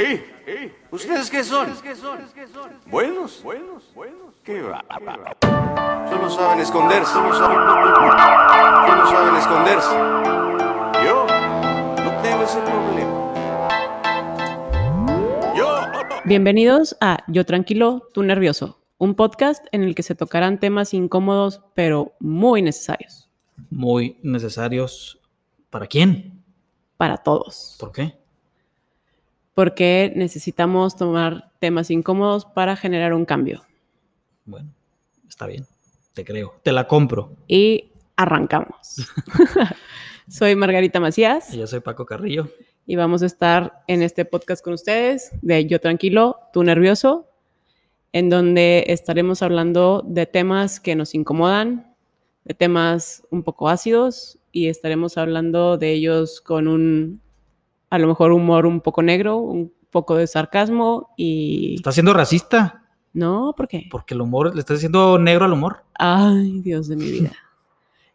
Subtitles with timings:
[0.00, 0.24] ¿Eh?
[0.46, 0.72] ¿Eh?
[0.92, 1.74] ¿Ustedes qué son?
[2.86, 3.42] ¿Buenos?
[3.42, 3.90] ¿Buenos?
[3.96, 4.32] ¿Buenos?
[4.44, 4.84] ¿Qué va?
[6.08, 7.12] Solo saben esconderse.
[7.12, 7.58] Solo saben,
[8.86, 9.90] solo saben esconderse.
[11.04, 11.26] Yo
[12.04, 13.12] no tengo ese problema.
[15.56, 15.66] Yo...
[16.24, 21.60] Bienvenidos a Yo Tranquilo, Tú Nervioso, un podcast en el que se tocarán temas incómodos
[21.74, 23.28] pero muy necesarios
[23.68, 25.20] Muy necesarios.
[25.70, 26.44] ¿Para quién?
[26.96, 27.76] para todos.
[27.80, 28.27] ¿Por qué?
[29.58, 33.66] Porque necesitamos tomar temas incómodos para generar un cambio.
[34.44, 34.72] Bueno,
[35.28, 35.66] está bien.
[36.14, 36.54] Te creo.
[36.62, 37.34] Te la compro.
[37.48, 39.10] Y arrancamos.
[40.28, 42.48] Soy Margarita Macías Y yo soy Paco Carrillo.
[42.86, 47.28] y vamos a estar en este podcast con ustedes de Yo Tranquilo, Tú Nervioso,
[48.12, 51.96] en donde estaremos hablando de temas que nos incomodan,
[52.44, 57.20] de temas un poco ácidos y estaremos hablando de ellos con un,
[57.90, 61.76] a lo mejor, humor un poco negro, un poco de sarcasmo y...
[61.76, 62.84] ¿Estás siendo racista?
[63.12, 63.86] No, ¿por qué?
[63.90, 65.84] Porque el humor, le estás diciendo negro al humor.
[65.94, 67.32] Ay, Dios de mi vida.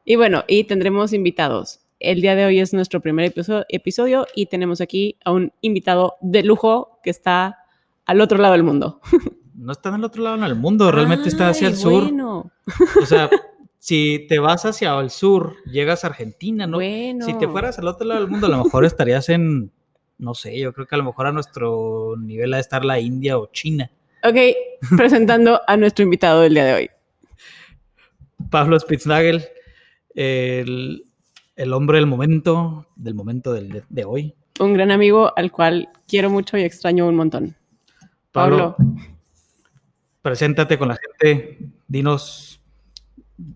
[0.06, 1.80] Y bueno, y tendremos invitados.
[1.98, 6.16] El día de hoy es nuestro primer episo- episodio y tenemos aquí a un invitado
[6.20, 7.60] de lujo que está
[8.06, 9.00] al otro lado del mundo.
[9.56, 12.04] No está en el otro lado del mundo, realmente está hacia el Ay, sur.
[12.04, 12.52] Bueno,
[13.02, 13.30] O sea,
[13.86, 16.78] si te vas hacia el sur, llegas a Argentina, ¿no?
[16.78, 17.26] bueno.
[17.26, 19.72] Si te fueras al otro lado del mundo, a lo mejor estarías en,
[20.18, 23.02] no sé, yo creo que a lo mejor a nuestro nivel ha de estar la
[23.02, 23.92] India o China.
[24.24, 24.38] Ok,
[24.96, 26.90] presentando a nuestro invitado del día de hoy.
[28.50, 29.44] Pablo Spitznagel,
[30.16, 31.06] el,
[31.58, 34.34] el hombre del momento, del momento del- de hoy.
[34.62, 37.56] Un gran amigo al cual quiero mucho y extraño un montón.
[38.32, 38.94] Pablo, Pablo.
[40.22, 42.62] preséntate con la gente, dinos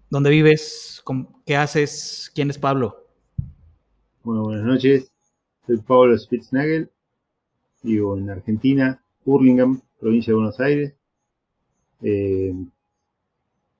[0.10, 1.04] dónde vives,
[1.46, 3.06] qué haces, quién es Pablo.
[4.24, 5.12] Bueno, buenas noches.
[5.66, 6.90] Soy Pablo Spitznagel.
[7.84, 10.94] Vivo en Argentina, Hurlingham, provincia de Buenos Aires.
[12.02, 12.54] Eh,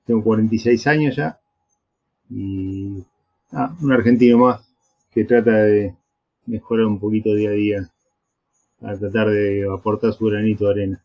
[0.06, 1.38] tengo 46 años ya.
[2.30, 3.02] Y
[3.52, 4.66] ah, un argentino más
[5.12, 5.94] que trata de
[6.46, 7.90] mejorar un poquito día a día.
[8.80, 11.02] A tratar de aportar su granito de arena.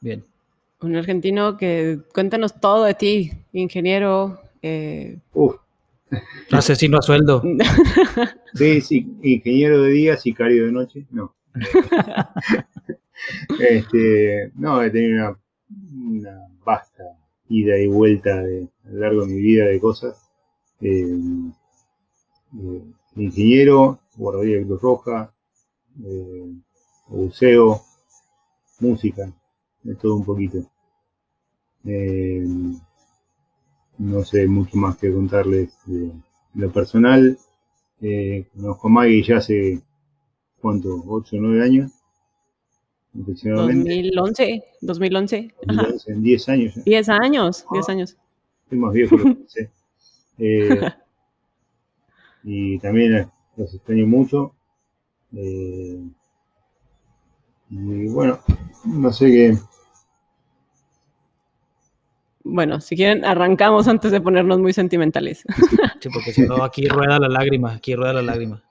[0.00, 0.24] Bien.
[0.86, 4.40] Un argentino que cuéntanos todo de ti, ingeniero.
[4.62, 5.56] eh, Uf,
[6.52, 7.42] Asesino a sueldo.
[8.54, 11.34] Sí, sí, ingeniero de día, sicario de noche, no.
[13.60, 15.38] este, no, he tenido una,
[16.22, 17.04] una vasta
[17.50, 20.16] ida y vuelta de, a lo largo de mi vida de cosas.
[20.80, 21.04] Eh,
[22.54, 22.82] eh,
[23.16, 25.34] ingeniero, guardería de Cruz Roja,
[26.02, 26.52] eh,
[27.08, 27.82] buceo,
[28.80, 29.30] música,
[29.82, 30.64] de todo un poquito.
[31.86, 32.44] Eh,
[33.98, 36.12] no sé mucho más que contarles de
[36.54, 37.38] lo personal.
[38.00, 39.80] Eh, conozco a Maggie ya hace,
[40.60, 40.88] ¿cuánto?
[41.04, 41.92] ¿8 o 9 años?
[43.18, 43.90] Aproximadamente.
[43.90, 45.54] 2011, 2011.
[45.68, 45.82] Ajá.
[45.82, 46.82] 2011, en 10 años ya.
[46.84, 47.92] 10 años, 10 Ah.
[47.92, 48.16] años.
[48.68, 49.70] Soy más viejo que lo pensé.
[50.38, 50.80] Eh,
[52.44, 54.52] y también los extraño mucho.
[55.34, 56.02] Eh,
[57.70, 58.38] y bueno,
[58.84, 59.58] no sé qué.
[62.48, 65.44] Bueno, si quieren, arrancamos antes de ponernos muy sentimentales.
[66.00, 68.62] Sí, porque si no, aquí rueda la lágrima, aquí rueda la lágrima.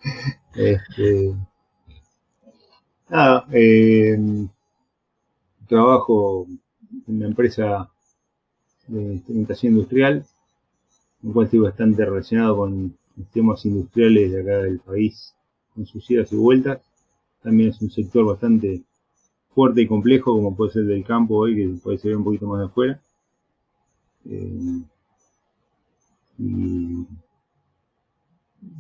[0.54, 1.34] Este,
[3.10, 4.18] nada, eh,
[5.68, 6.46] trabajo
[7.08, 7.90] en una empresa
[8.88, 10.26] de instrumentación industrial,
[11.24, 15.34] en cual estoy bastante relacionado con los temas industriales de acá del país,
[15.74, 16.80] con sus idas y vueltas.
[17.42, 18.84] También es un sector bastante
[19.50, 22.48] fuerte y complejo, como puede ser el del campo hoy, que puede ser un poquito
[22.48, 23.02] más de afuera.
[24.30, 24.82] Eh,
[26.38, 27.06] y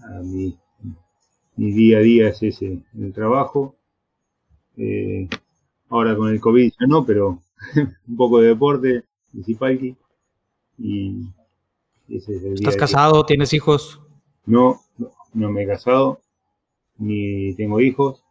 [0.04, 0.58] a mi,
[1.56, 3.76] mi día a día es ese, el trabajo.
[4.78, 5.30] Eh,
[5.90, 7.40] ahora con el COVID ya no, pero
[8.08, 9.96] un poco de deporte, municipalki.
[10.78, 11.22] Y
[12.10, 12.80] ese es el ¿Estás día.
[12.80, 13.26] casado?
[13.26, 14.02] ¿Tienes hijos?
[14.46, 16.20] No, no, no me he casado,
[16.98, 18.22] ni tengo hijos,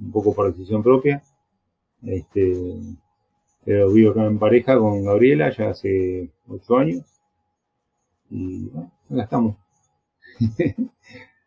[0.00, 1.22] un poco por decisión propia.
[2.02, 2.78] Este,
[3.66, 7.04] pero vivo acá en pareja con Gabriela ya hace ocho años.
[8.30, 9.56] Y bueno, acá estamos.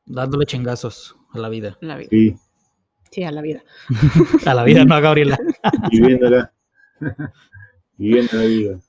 [0.06, 1.78] Dándole chingazos a la vida.
[1.80, 2.10] La vida.
[2.12, 2.36] Sí,
[3.12, 3.64] Sí, a la vida.
[4.46, 5.40] A la vida, no a Gabriela.
[5.92, 6.52] viviéndola.
[7.98, 8.80] viviendo la vida.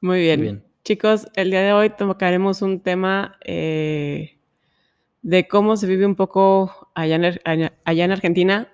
[0.00, 0.40] Muy bien.
[0.40, 0.64] Bien.
[0.84, 4.38] Chicos, el día de hoy tocaremos un tema eh,
[5.22, 8.72] de cómo se vive un poco allá en, allá en Argentina,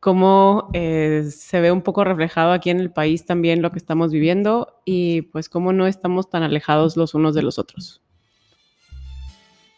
[0.00, 4.12] cómo eh, se ve un poco reflejado aquí en el país también lo que estamos
[4.12, 8.02] viviendo y pues cómo no estamos tan alejados los unos de los otros.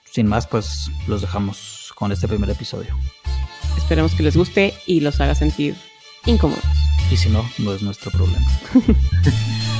[0.04, 2.96] Sin más, pues los dejamos con este primer episodio.
[3.76, 5.76] Esperemos que les guste y los haga sentir
[6.26, 6.64] incómodos.
[7.10, 8.46] Y si no, no es nuestro problema.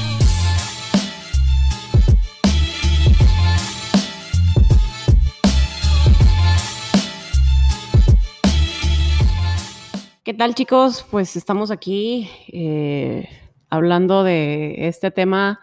[10.30, 11.04] ¿Qué tal chicos?
[11.10, 13.28] Pues estamos aquí eh,
[13.68, 15.58] hablando de este tema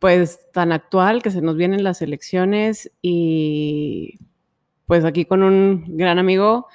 [0.00, 4.18] pues tan actual que se nos vienen las elecciones y
[4.86, 6.66] pues aquí con un gran amigo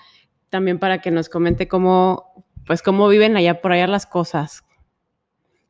[0.47, 4.63] también para que nos comente cómo pues cómo viven allá por allá las cosas.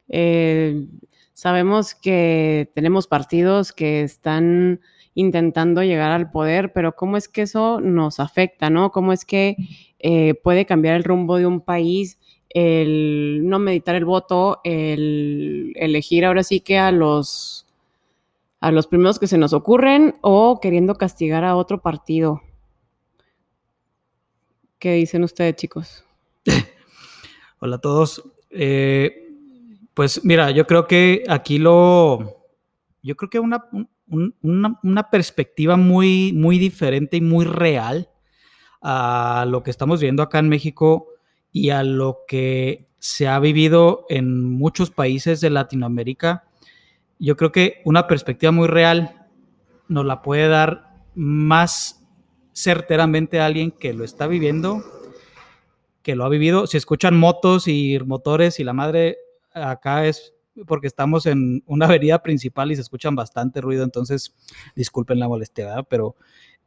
[0.10, 0.86] Eh,
[1.34, 4.80] sabemos que tenemos partidos que están
[5.16, 8.92] intentando llegar al poder, pero ¿cómo es que eso nos afecta, no?
[8.92, 9.56] ¿Cómo es que
[10.00, 12.18] eh, puede cambiar el rumbo de un país
[12.50, 17.68] el no meditar el voto, el elegir ahora sí que a los
[18.60, 22.42] a los primeros que se nos ocurren o queriendo castigar a otro partido?
[24.80, 26.04] ¿Qué dicen ustedes, chicos?
[27.60, 28.24] Hola a todos.
[28.50, 29.30] Eh,
[29.94, 32.46] pues mira, yo creo que aquí lo,
[33.02, 33.66] yo creo que una,
[34.42, 38.10] una, una, perspectiva muy, muy diferente y muy real
[38.82, 41.08] a lo que estamos viendo acá en México
[41.52, 46.46] y a lo que se ha vivido en muchos países de Latinoamérica.
[47.20, 49.28] Yo creo que una perspectiva muy real
[49.88, 52.06] nos la puede dar más
[52.54, 54.84] certeramente a alguien que lo está viviendo
[56.08, 56.68] que lo ha vivido.
[56.68, 59.18] Si escuchan motos y motores y la madre
[59.54, 60.34] acá es
[60.66, 64.34] porque estamos en una avenida principal y se escuchan bastante ruido, entonces
[64.74, 66.16] disculpen la molestia, pero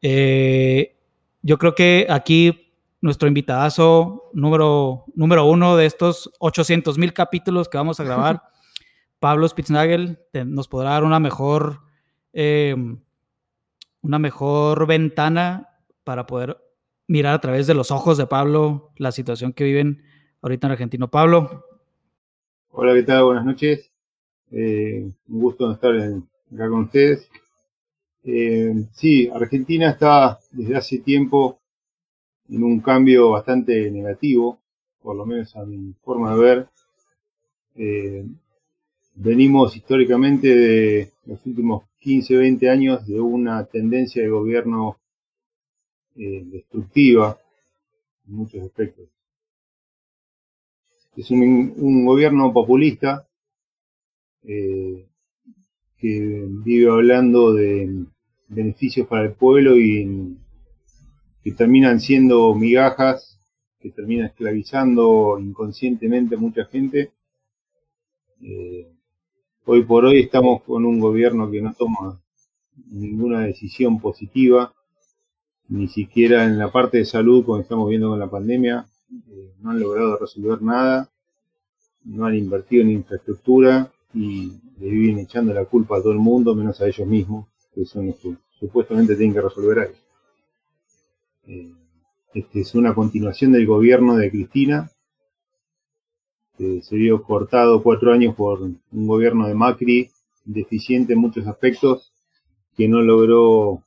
[0.03, 0.95] eh,
[1.43, 7.79] yo creo que aquí nuestro invitadazo número, número uno de estos 800 mil capítulos que
[7.79, 8.43] vamos a grabar,
[9.19, 11.81] Pablo Spitznagel, nos podrá dar una mejor,
[12.33, 12.75] eh,
[14.03, 15.69] una mejor ventana
[16.05, 16.59] para poder
[17.07, 20.03] mirar a través de los ojos de Pablo la situación que viven
[20.43, 21.07] ahorita en Argentina.
[21.07, 21.67] Pablo.
[22.71, 23.25] Hola, ¿qué tal?
[23.25, 23.91] Buenas noches.
[24.53, 27.29] Eh, un gusto estar acá con ustedes.
[28.23, 31.59] Eh, sí, Argentina está desde hace tiempo
[32.49, 34.59] en un cambio bastante negativo,
[35.03, 36.69] por lo menos a mi forma de ver.
[37.77, 38.27] Eh,
[39.15, 44.99] venimos históricamente de los últimos 15, 20 años de una tendencia de gobierno
[46.17, 47.39] eh, destructiva
[48.27, 49.09] en muchos aspectos.
[51.17, 53.27] Es un, gobierno populista
[54.43, 55.07] eh,
[56.01, 58.07] que vive hablando de
[58.49, 60.37] beneficios para el pueblo y
[61.43, 63.39] que terminan siendo migajas,
[63.79, 67.13] que termina esclavizando inconscientemente a mucha gente.
[68.43, 68.89] Eh,
[69.67, 72.21] hoy por hoy estamos con un gobierno que no toma
[72.91, 74.73] ninguna decisión positiva
[75.69, 78.87] ni siquiera en la parte de salud, como estamos viendo con la pandemia,
[79.29, 81.09] eh, no han logrado resolver nada,
[82.05, 86.55] no han invertido en infraestructura y le viven echando la culpa a todo el mundo,
[86.55, 89.95] menos a ellos mismos, que son los que supuestamente tienen que resolver algo.
[91.47, 91.73] Eh,
[92.35, 94.91] este es una continuación del gobierno de Cristina,
[96.57, 100.11] que se vio cortado cuatro años por un gobierno de Macri,
[100.45, 102.13] deficiente en muchos aspectos,
[102.77, 103.83] que no logró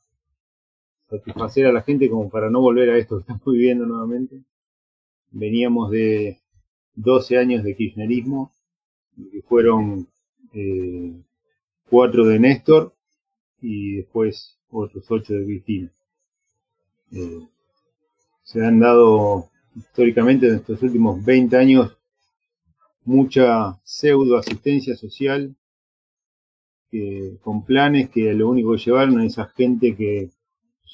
[1.08, 4.42] satisfacer a la gente como para no volver a esto que estamos viviendo nuevamente.
[5.30, 6.40] Veníamos de
[6.94, 8.52] 12 años de kirchnerismo,
[9.30, 10.08] que fueron
[10.54, 11.12] eh,
[11.88, 12.92] cuatro de Néstor
[13.60, 15.90] y después otros ocho de Cristina.
[17.12, 17.40] Eh,
[18.42, 21.96] se han dado históricamente en estos últimos 20 años
[23.04, 25.54] mucha pseudo asistencia social
[27.42, 30.30] con planes que lo único que llevaron a esa gente que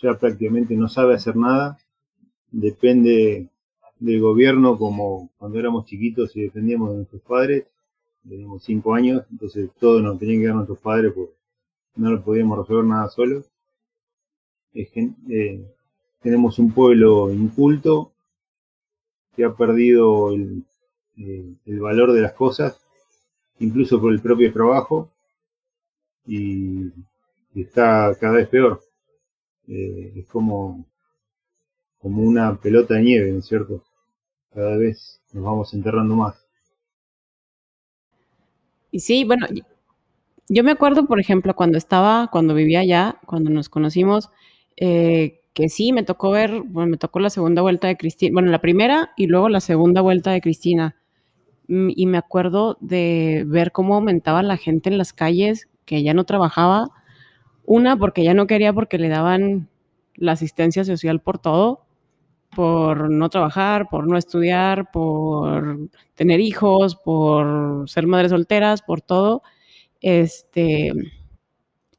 [0.00, 1.78] ya prácticamente no sabe hacer nada,
[2.50, 3.48] depende
[3.98, 7.66] del gobierno como cuando éramos chiquitos y dependíamos de nuestros padres,
[8.30, 11.34] teníamos cinco años, entonces todo nos tenían que dar nuestros padres porque
[11.96, 13.44] no lo podíamos resolver nada solos.
[14.72, 15.64] Eh,
[16.22, 18.12] tenemos un pueblo inculto
[19.34, 20.64] que ha perdido el,
[21.18, 22.80] eh, el valor de las cosas,
[23.58, 25.10] incluso por el propio trabajo,
[26.26, 26.92] y
[27.54, 28.80] está cada vez peor.
[29.66, 30.86] Eh, es como,
[31.98, 33.82] como una pelota de nieve, ¿no es cierto?
[34.52, 36.49] Cada vez nos vamos enterrando más.
[38.90, 39.46] Y sí, bueno,
[40.48, 44.30] yo me acuerdo, por ejemplo, cuando estaba, cuando vivía allá, cuando nos conocimos,
[44.76, 48.50] eh, que sí, me tocó ver, bueno, me tocó la segunda vuelta de Cristina, bueno,
[48.50, 50.96] la primera y luego la segunda vuelta de Cristina.
[51.68, 56.14] Mm, y me acuerdo de ver cómo aumentaba la gente en las calles que ya
[56.14, 56.90] no trabajaba
[57.64, 59.68] una, porque ya no quería porque le daban
[60.16, 61.86] la asistencia social por todo.
[62.54, 65.78] Por no trabajar, por no estudiar, por
[66.14, 69.42] tener hijos, por ser madres solteras, por todo.
[70.00, 70.92] Este,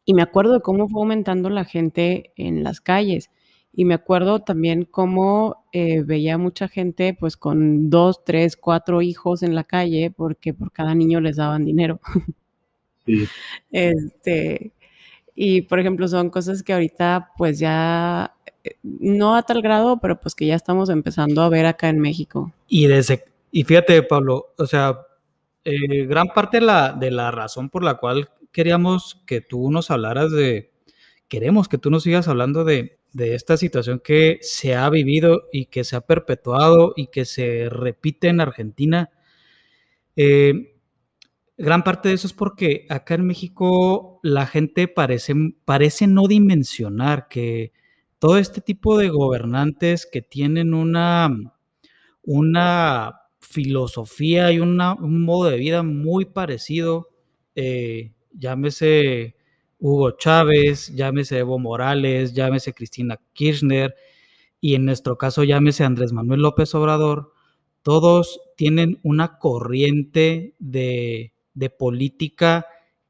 [0.05, 3.29] y me acuerdo de cómo fue aumentando la gente en las calles.
[3.74, 9.43] Y me acuerdo también cómo eh, veía mucha gente pues con dos, tres, cuatro hijos
[9.43, 12.00] en la calle porque por cada niño les daban dinero.
[13.05, 13.25] Sí.
[13.72, 14.74] Este,
[15.36, 18.36] y por ejemplo, son cosas que ahorita pues ya,
[18.83, 22.53] no a tal grado, pero pues que ya estamos empezando a ver acá en México.
[22.67, 24.99] Y desde, fíjate, Pablo, o sea,
[25.63, 29.91] eh, gran parte de la, de la razón por la cual queríamos que tú nos
[29.91, 30.71] hablaras de,
[31.27, 35.65] queremos que tú nos sigas hablando de, de esta situación que se ha vivido y
[35.65, 39.09] que se ha perpetuado y que se repite en Argentina.
[40.15, 40.75] Eh,
[41.57, 45.33] gran parte de eso es porque acá en México la gente parece,
[45.65, 47.73] parece no dimensionar que
[48.21, 51.27] todo este tipo de gobernantes que tienen una,
[52.21, 54.77] una filosofía y un
[55.23, 57.09] modo de vida muy parecido,
[57.55, 59.35] eh, llámese
[59.79, 63.95] Hugo Chávez, llámese Evo Morales, llámese Cristina Kirchner
[64.59, 67.33] y en nuestro caso llámese Andrés Manuel López Obrador,
[67.81, 72.67] todos tienen una corriente de, de política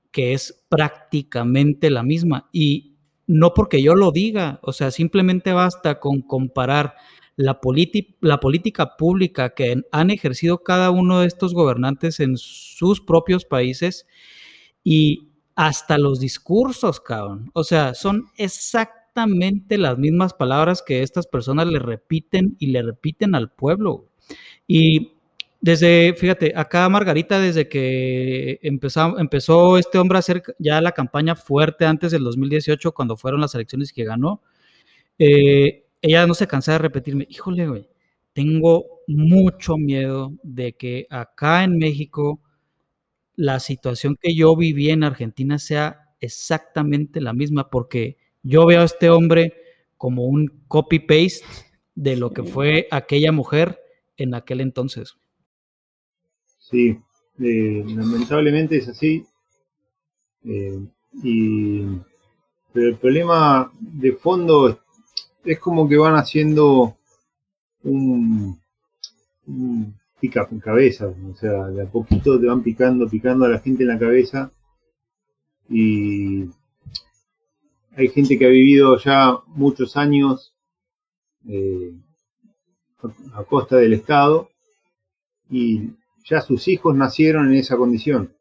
[0.10, 2.48] que es prácticamente la misma.
[2.54, 2.91] Y
[3.28, 6.96] no porque yo lo diga, o sea, simplemente basta con comparar
[7.36, 7.60] la,
[8.22, 14.06] la política pública que han ejercido cada uno de estos gobernantes en sus propios países
[14.84, 17.52] y hasta los discursos, cabrón.
[17.54, 23.36] O sea, son exactamente las mismas palabras que estas personas le repiten y le repiten
[23.36, 24.08] al pueblo.
[24.68, 25.14] Y
[25.62, 31.36] desde, fíjate, acá Margarita, desde que empezó, empezó este hombre a hacer ya la campaña
[31.36, 34.42] fuerte antes del 2018, cuando fueron las elecciones que ganó,
[35.20, 37.90] eh, ella no se cansa de repetirme, híjole, güey,
[38.34, 42.42] tengo mucho miedo de que acá en México
[43.36, 48.86] la situación que yo viví en Argentina sea exactamente la misma, porque yo veo a
[48.86, 49.54] este hombre
[49.98, 51.46] como un copy-paste
[51.96, 53.80] de lo que fue aquella mujer
[54.18, 55.18] en aquel entonces.
[56.72, 56.98] Sí,
[57.40, 59.26] eh, lamentablemente es así.
[60.46, 60.80] Eh,
[61.22, 61.86] y,
[62.72, 64.80] pero el problema de fondo
[65.44, 66.96] es, como que van haciendo
[67.84, 68.58] un,
[69.48, 73.60] un pica en cabeza, o sea, de a poquito te van picando, picando a la
[73.60, 74.50] gente en la cabeza.
[75.70, 76.46] Y
[77.98, 80.54] hay gente que ha vivido ya muchos años
[81.50, 81.94] eh,
[83.34, 84.50] a costa del Estado
[85.50, 85.92] y
[86.32, 88.32] ya sus hijos nacieron en esa condición.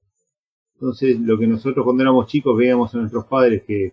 [0.75, 3.93] Entonces, lo que nosotros cuando éramos chicos veíamos a nuestros padres que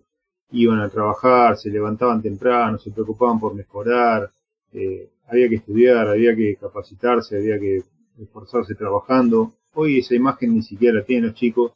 [0.51, 4.29] iban a trabajar, se levantaban temprano, se preocupaban por mejorar,
[4.71, 7.81] eh, había que estudiar, había que capacitarse, había que
[8.19, 9.53] esforzarse trabajando.
[9.73, 11.71] Hoy esa imagen ni siquiera la tienen los chicos.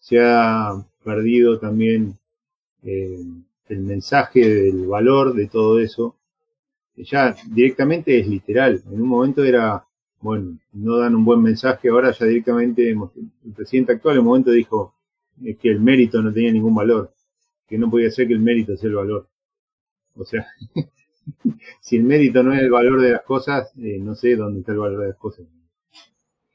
[0.00, 0.72] Se ha
[1.04, 2.18] perdido también
[2.82, 3.20] eh,
[3.68, 6.16] el mensaje del valor de todo eso.
[6.96, 8.82] Ya directamente es literal.
[8.90, 9.86] En un momento era
[10.20, 11.88] bueno, no dan un buen mensaje.
[11.88, 14.94] Ahora ya directamente el presidente actual en un momento dijo
[15.40, 17.10] que el mérito no tenía ningún valor,
[17.66, 19.28] que no podía ser que el mérito sea el valor.
[20.16, 20.46] O sea,
[21.80, 24.72] si el mérito no es el valor de las cosas, eh, no sé dónde está
[24.72, 25.46] el valor de las cosas.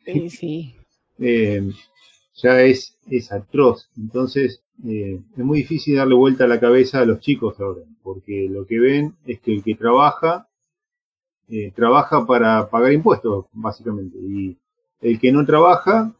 [0.05, 0.75] Sí, sí.
[1.17, 1.63] Eh,
[2.35, 3.89] ya es, es atroz.
[3.95, 8.49] Entonces, eh, es muy difícil darle vuelta a la cabeza a los chicos ahora, porque
[8.49, 10.49] lo que ven es que el que trabaja
[11.49, 14.17] eh, trabaja para pagar impuestos, básicamente.
[14.17, 14.57] Y
[15.01, 16.13] el que no trabaja,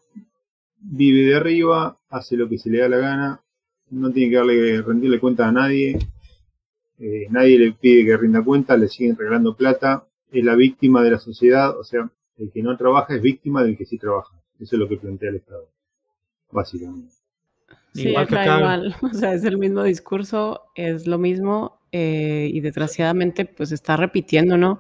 [0.80, 3.42] vive de arriba, hace lo que se le da la gana,
[3.90, 5.98] no tiene que darle, rendirle cuenta a nadie,
[7.00, 11.12] eh, nadie le pide que rinda cuenta, le siguen regalando plata, es la víctima de
[11.12, 14.36] la sociedad, o sea, el que no trabaja es víctima del que sí trabaja.
[14.60, 15.70] Eso es lo que plantea el Estado,
[16.52, 17.14] básicamente.
[17.94, 18.96] Sí, igual que igual.
[19.02, 24.58] O sea, es el mismo discurso, es lo mismo eh, y desgraciadamente pues está repitiendo,
[24.58, 24.80] ¿no?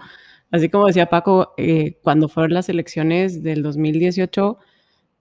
[0.52, 4.58] Así como decía Paco, eh, cuando fueron las elecciones del 2018,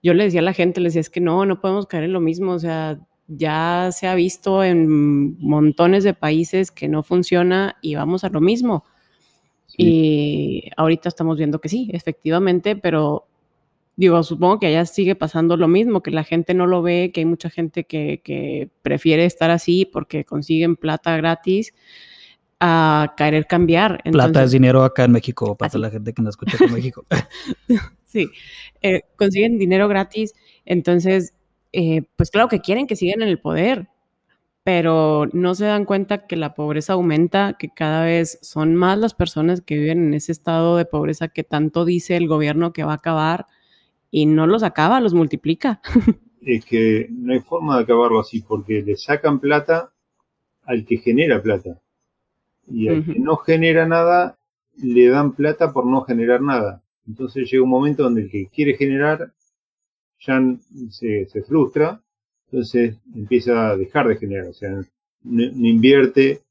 [0.03, 2.13] yo le decía a la gente, le decía, es que no, no podemos caer en
[2.13, 7.77] lo mismo, o sea, ya se ha visto en montones de países que no funciona
[7.81, 8.85] y vamos a lo mismo.
[9.77, 13.27] Y ahorita estamos viendo que sí, efectivamente, pero
[13.95, 17.21] digo, supongo que allá sigue pasando lo mismo, que la gente no lo ve, que
[17.21, 21.73] hay mucha gente que, que prefiere estar así porque consiguen plata gratis
[22.59, 24.01] a querer cambiar.
[24.03, 27.05] Plata es dinero acá en México, para la gente que nos escucha en México.
[28.05, 28.29] sí,
[28.81, 30.33] eh, consiguen dinero gratis,
[30.65, 31.33] entonces,
[31.73, 33.89] eh, pues claro que quieren que sigan en el poder,
[34.63, 39.13] pero no se dan cuenta que la pobreza aumenta, que cada vez son más las
[39.13, 42.93] personas que viven en ese estado de pobreza que tanto dice el gobierno que va
[42.93, 43.45] a acabar
[44.09, 45.81] y no los acaba, los multiplica.
[46.41, 49.91] Es que no hay forma de acabarlo así, porque le sacan plata
[50.63, 51.81] al que genera plata.
[52.67, 54.37] Y al que no genera nada,
[54.77, 56.81] le dan plata por no generar nada.
[57.07, 59.31] Entonces llega un momento donde el que quiere generar
[60.19, 60.41] ya
[60.89, 62.01] se, se frustra
[62.55, 64.69] entonces empieza a dejar de generar, o sea,
[65.23, 66.41] no, invierte,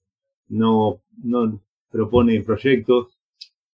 [0.49, 3.18] no, no propone proyectos.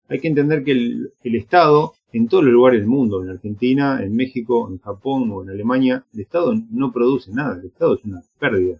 [0.09, 4.15] Hay que entender que el, Estado, en todos los lugares del mundo, en Argentina, en
[4.15, 8.21] México, en Japón o en Alemania, el Estado no produce nada, el Estado es una
[8.39, 8.77] pérdida,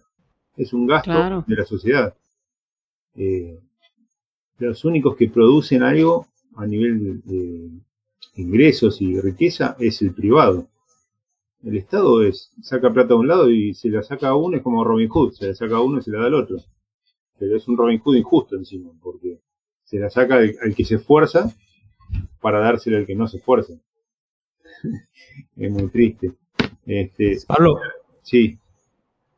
[0.56, 2.14] es un gasto de la sociedad.
[3.14, 3.58] Eh,
[4.58, 7.70] los únicos que producen algo a nivel de
[8.34, 10.68] ingresos y riqueza es el privado.
[11.64, 14.62] El Estado es, saca plata a un lado y se la saca a uno, es
[14.62, 16.58] como Robin Hood, se la saca a uno y se la da al otro.
[17.38, 19.40] Pero es un Robin Hood injusto encima, porque
[19.84, 21.52] se la saca al, que se esfuerza
[22.40, 23.74] para dársela al que no se esfuerza.
[25.56, 26.32] es muy triste.
[26.86, 27.80] Este, Pablo,
[28.22, 28.58] sí.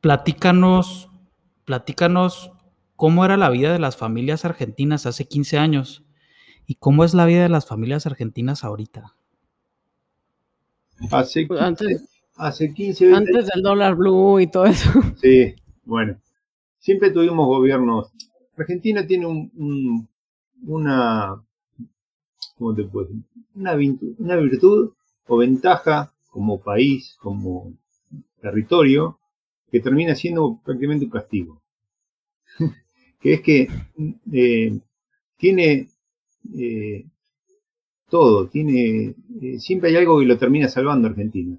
[0.00, 1.11] Platícanos,
[1.65, 2.53] platícanos
[3.00, 6.04] cómo era la vida de las familias argentinas hace 15 años
[6.66, 9.16] y cómo es la vida de las familias argentinas ahorita.
[11.11, 14.90] Hace, pues antes, hace 15, Antes del dólar blue y todo eso.
[15.16, 15.54] Sí,
[15.87, 16.21] bueno.
[16.78, 18.12] Siempre tuvimos gobiernos.
[18.59, 20.07] Argentina tiene un,
[20.66, 21.42] una,
[22.59, 23.23] ¿cómo te puedo decir?
[23.54, 23.78] Una,
[24.19, 24.90] una virtud
[25.26, 27.73] o ventaja como país, como
[28.42, 29.19] territorio,
[29.73, 31.60] que termina siendo prácticamente un castigo.
[33.21, 33.69] Que es que
[34.33, 34.79] eh,
[35.37, 35.89] tiene
[36.57, 37.05] eh,
[38.09, 41.57] todo, tiene, eh, siempre hay algo que lo termina salvando Argentina.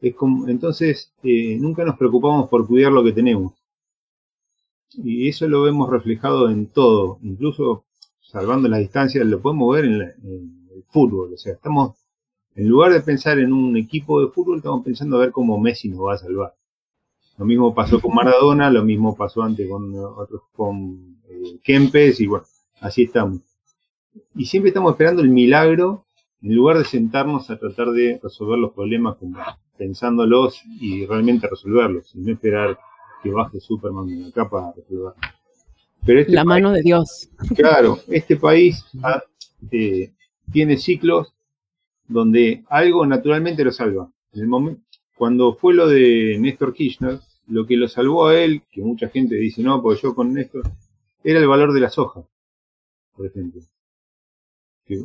[0.00, 3.54] Es como, entonces, nunca nos preocupamos por cuidar lo que tenemos.
[4.94, 7.84] Y eso lo vemos reflejado en todo, incluso
[8.20, 11.34] salvando las distancias, lo podemos ver en, el fútbol.
[11.34, 11.96] O sea, estamos,
[12.54, 15.88] en lugar de pensar en un equipo de fútbol, estamos pensando a ver cómo Messi
[15.88, 16.54] nos va a salvar.
[17.38, 22.26] Lo mismo pasó con Maradona, lo mismo pasó antes con otros, con eh, Kempes, y
[22.26, 22.46] bueno,
[22.80, 23.40] así estamos
[24.34, 26.06] y siempre estamos esperando el milagro
[26.42, 29.38] en lugar de sentarnos a tratar de resolver los problemas como
[29.76, 32.78] pensándolos y realmente resolverlos, y no esperar
[33.22, 35.14] que baje Superman de la capa a resolver.
[36.06, 37.28] Pero este la mano de Dios.
[37.56, 38.84] Claro, este país
[39.72, 40.12] eh,
[40.52, 41.34] tiene ciclos
[42.06, 44.08] donde algo naturalmente lo salva.
[44.32, 44.82] En el momento,
[45.16, 49.36] cuando fue lo de Néstor Kirchner, lo que lo salvó a él, que mucha gente
[49.36, 50.70] dice, no, porque yo con Néstor,
[51.24, 52.22] era el valor de la soja,
[53.16, 53.62] por ejemplo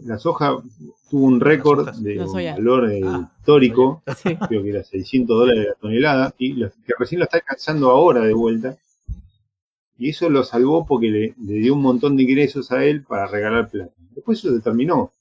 [0.05, 0.61] la soja
[1.09, 4.01] tuvo un récord de valor eh, ah, histórico,
[4.47, 8.33] creo que era 600 dólares la tonelada, y que recién lo está alcanzando ahora de
[8.33, 8.77] vuelta.
[9.97, 13.69] Y eso lo salvó porque le, dio un montón de ingresos a él para regalar
[13.69, 13.93] plata.
[14.15, 15.11] Después eso se terminó.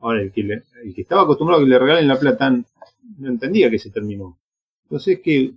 [0.00, 3.70] Ahora, el que, el que estaba acostumbrado a que le regalen la plata no entendía
[3.70, 4.38] que se terminó.
[4.84, 5.52] Entonces, ¿qué,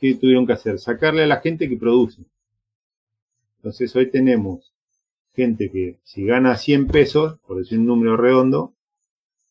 [0.00, 0.78] ¿qué tuvieron que hacer?
[0.78, 2.22] Sacarle a la gente que produce.
[3.56, 4.72] Entonces, hoy tenemos
[5.34, 8.74] gente que si gana 100 pesos, por decir un número redondo,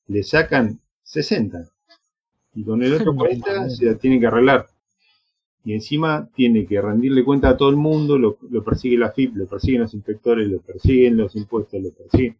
[0.07, 1.69] le sacan 60.
[2.55, 4.67] Y con el otro 40 se la tiene que arreglar.
[5.63, 9.47] Y encima tiene que rendirle cuenta a todo el mundo, lo, persigue la FIP, lo
[9.47, 12.37] persiguen los inspectores, lo persiguen los impuestos, lo persiguen.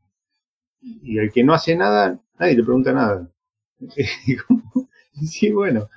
[0.81, 3.29] Y al que no hace nada, nadie le pregunta nada.
[5.25, 5.89] sí, bueno,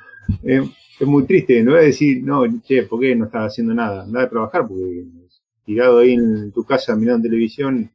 [0.43, 0.63] eh,
[0.99, 4.05] es muy triste, no voy a decir, no, che, ¿por qué no estás haciendo nada?
[4.05, 5.05] Anda a trabajar porque
[5.65, 7.91] tirado ahí en tu casa mirando televisión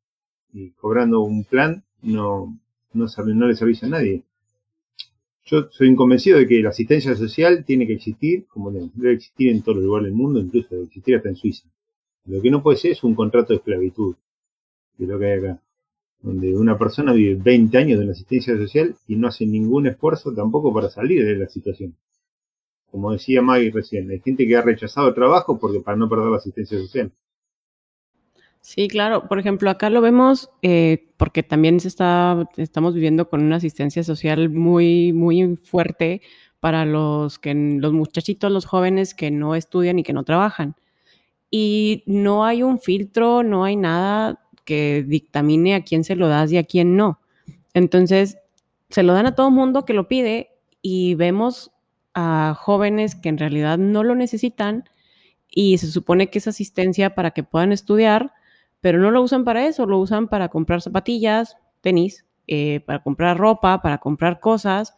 [0.54, 2.58] y cobrando un plan, no,
[2.94, 4.24] no, no le servicio a nadie.
[5.46, 9.62] Yo soy inconvencido de que la asistencia social tiene que existir, como debe existir en
[9.62, 11.70] todos los lugares del mundo, incluso debe existir hasta en Suiza.
[12.26, 14.16] Lo que no puede ser es un contrato de esclavitud,
[14.98, 15.62] de lo que hay acá,
[16.22, 20.34] donde una persona vive 20 años de la asistencia social y no hace ningún esfuerzo
[20.34, 21.96] tampoco para salir de la situación.
[22.96, 26.28] Como decía Maggie recién, hay gente que ha rechazado el trabajo porque para no perder
[26.28, 27.12] la asistencia social.
[28.62, 29.28] Sí, claro.
[29.28, 34.02] Por ejemplo, acá lo vemos eh, porque también se está, estamos viviendo con una asistencia
[34.02, 36.22] social muy, muy fuerte
[36.62, 40.78] para los que los muchachitos, los jóvenes que no estudian y que no trabajan.
[41.52, 46.50] Y no hay un filtro, no hay nada que dictamine a quién se lo das
[46.54, 47.20] y a quién no.
[47.74, 48.38] Entonces,
[48.90, 51.74] se lo dan a todo mundo que lo pide y vemos
[52.16, 54.86] a jóvenes que en realidad no lo necesitan
[55.50, 58.34] y se supone que es asistencia para que puedan estudiar
[58.86, 63.36] pero no lo usan para eso, lo usan para comprar zapatillas, tenis, eh, para comprar
[63.36, 64.96] ropa, para comprar cosas.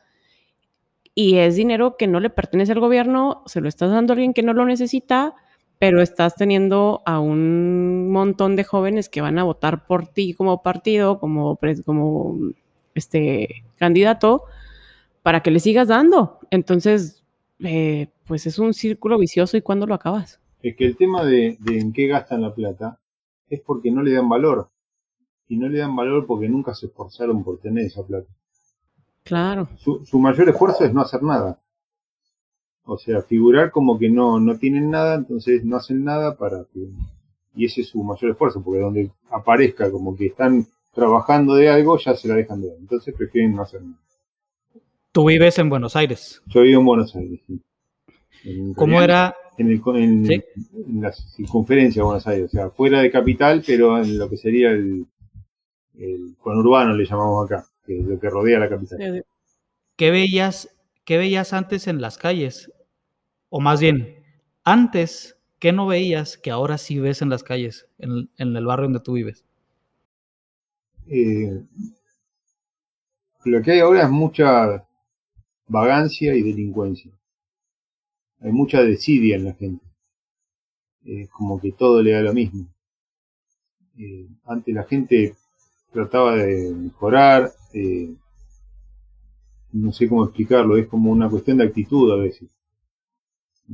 [1.16, 4.34] Y es dinero que no le pertenece al gobierno, se lo estás dando a alguien
[4.34, 5.36] que no lo necesita,
[5.80, 10.62] pero estás teniendo a un montón de jóvenes que van a votar por ti como
[10.62, 12.38] partido, como, como
[12.94, 14.44] este candidato,
[15.28, 16.40] para que le sigas dando.
[16.52, 17.22] Entonces,
[17.60, 20.40] eh, pues es un círculo vicioso y ¿cuándo lo acabas?
[20.62, 22.98] Es que el tema de, de en qué gastan la plata
[23.50, 24.70] es porque no le dan valor.
[25.50, 28.30] Y no le dan valor porque nunca se esforzaron por tener esa plata.
[29.26, 29.68] Claro.
[29.76, 31.60] Su, su mayor esfuerzo es no hacer nada.
[32.86, 36.88] O sea, figurar como que no, no tienen nada, entonces no hacen nada para que...
[37.54, 41.98] Y ese es su mayor esfuerzo, porque donde aparezca como que están trabajando de algo,
[41.98, 42.78] ya se la dejan de dar.
[42.78, 44.07] Entonces prefieren no hacer nada.
[45.18, 46.44] Tú vives en Buenos Aires.
[46.46, 47.60] Yo vivo en Buenos Aires, sí.
[48.76, 49.36] ¿Cómo era?
[49.58, 53.98] En, el, en, en, la circunferencia de Buenos Aires, o sea, fuera de capital, pero
[53.98, 55.08] en lo que sería el,
[55.98, 59.26] el conurbano, le llamamos acá, que es lo que rodea la capital.
[59.96, 60.70] ¿Qué veías,
[61.04, 62.72] ¿Qué veías antes en las calles?
[63.50, 64.24] O más bien,
[64.64, 68.86] antes, ¿qué no veías que ahora sí ves en las calles, en, en el barrio
[68.86, 69.44] donde tú vives?
[71.08, 71.60] Eh,
[73.46, 74.84] lo que hay ahora es mucha
[75.68, 77.12] vagancia y delincuencia.
[78.42, 79.86] Hay mucha desidia en la gente.
[81.04, 82.68] Es como que todo le da lo mismo.
[83.98, 85.36] Eh, antes la gente
[85.92, 88.14] trataba de mejorar, eh,
[89.72, 92.50] no sé cómo explicarlo, es como una cuestión de actitud a veces.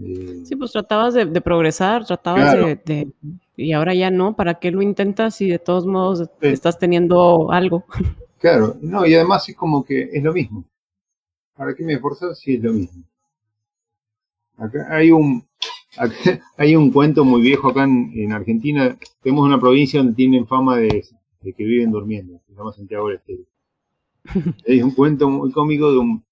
[0.01, 2.67] Eh, sí, pues tratabas de, de progresar, tratabas Claro.
[2.67, 3.11] de, de-
[3.55, 7.85] Y ahora ya no, ¿para qué lo intentas si de todos modos estás teniendo algo?
[8.39, 10.65] Claro, no, y además es como que es lo mismo.
[11.55, 13.03] ¿Para qué me esforzar si es lo mismo?
[14.57, 15.43] Acá hay un,
[15.97, 18.97] acá hay un cuento muy viejo acá en, en Argentina.
[19.21, 21.05] Tenemos una provincia donde tienen fama de,
[21.41, 23.43] de que viven durmiendo, se llama Santiago del Estero.
[24.65, 26.23] Es un cuento muy cómico de un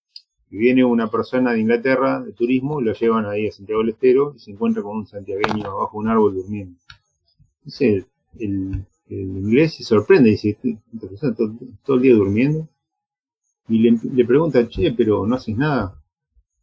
[0.50, 4.34] que viene una persona de Inglaterra de turismo, lo llevan ahí a Santiago del Estero
[4.36, 6.78] y se encuentra con un santiagueño bajo un árbol durmiendo.
[7.60, 8.06] Entonces,
[8.38, 10.58] el, el inglés se sorprende y dice,
[10.94, 11.54] ¿esta persona todo,
[11.86, 12.68] todo el día durmiendo?
[13.72, 15.96] Y le, le pregunta, che, pero no haces nada.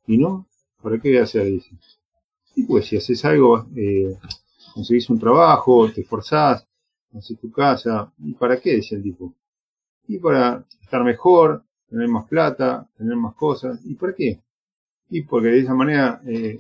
[0.07, 0.47] ¿Y no?
[0.83, 1.47] ¿Para qué hacer?
[1.47, 1.71] Dice.
[2.55, 4.15] Y pues si haces algo, eh,
[4.75, 6.67] conseguís un trabajo, te esforzás,
[7.15, 8.13] haces tu casa.
[8.19, 8.77] ¿Y para qué?
[8.77, 9.35] Decía el tipo.
[10.07, 13.81] Y para estar mejor, tener más plata, tener más cosas.
[13.85, 14.41] ¿Y para qué?
[15.09, 16.59] Y porque de esa manera, eh,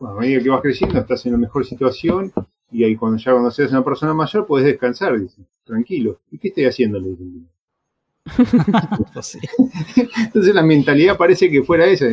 [0.00, 2.32] a medida que vas creciendo, estás en la mejor situación
[2.70, 6.20] y ahí cuando ya cuando seas una persona mayor puedes descansar, dice, tranquilo.
[6.30, 7.00] ¿Y qué estoy haciendo?
[7.00, 7.50] Le dice el tipo.
[7.50, 8.09] Pues sí.
[9.96, 12.06] Entonces la mentalidad parece que fuera esa.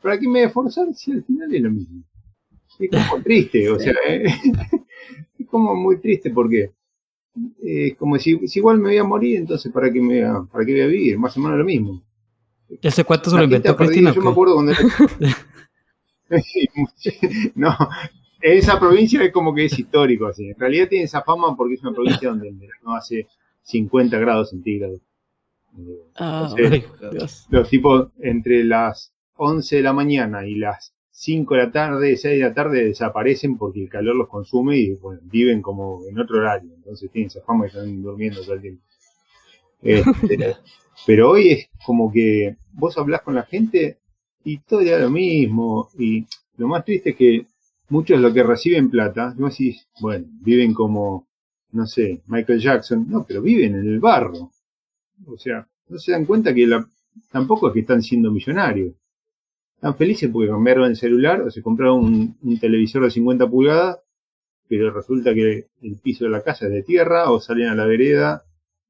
[0.00, 2.02] ¿Para qué me voy a esforzar si al final es lo mismo?
[2.78, 4.24] Es como triste, o sea, eh,
[5.38, 6.72] es como muy triste porque
[7.62, 10.22] eh, es como si, si igual me voy a morir, entonces ¿para qué, me voy
[10.22, 11.18] a, ¿para qué voy a vivir?
[11.18, 12.02] Más o menos lo mismo.
[12.80, 14.10] Ese cuento se La lo gente inventó ha perdido, Cristina.
[14.10, 14.80] ¿o Yo me acuerdo cuando era
[17.54, 17.76] no,
[18.40, 20.48] esa provincia es como que es histórico, así.
[20.48, 23.26] En realidad tiene esa fama porque es una provincia donde verano hace
[23.62, 25.00] 50 grados centígrados.
[26.16, 27.46] Ah, Dios.
[27.50, 32.38] Los tipos entre las 11 de la mañana y las 5 de la tarde, 6
[32.40, 36.38] de la tarde desaparecen porque el calor los consume y bueno, viven como en otro
[36.38, 36.72] horario.
[36.74, 38.82] Entonces tienen esa fama que están durmiendo todo el tiempo.
[39.82, 40.56] Este,
[41.06, 43.98] pero hoy es como que vos hablás con la gente
[44.44, 45.90] y todo era lo mismo.
[45.98, 47.46] Y lo más triste es que
[47.88, 51.28] muchos de los que reciben plata, no decís, bueno, viven como,
[51.72, 53.06] no sé, Michael Jackson.
[53.08, 54.50] No, pero viven en el barro.
[55.26, 56.86] O sea, no se dan cuenta que la,
[57.30, 58.94] tampoco es que están siendo millonarios.
[59.74, 63.98] Están felices porque cambiaron el celular o se compraron un, televisor de 50 pulgadas,
[64.68, 67.86] pero resulta que el piso de la casa es de tierra o salen a la
[67.86, 68.42] vereda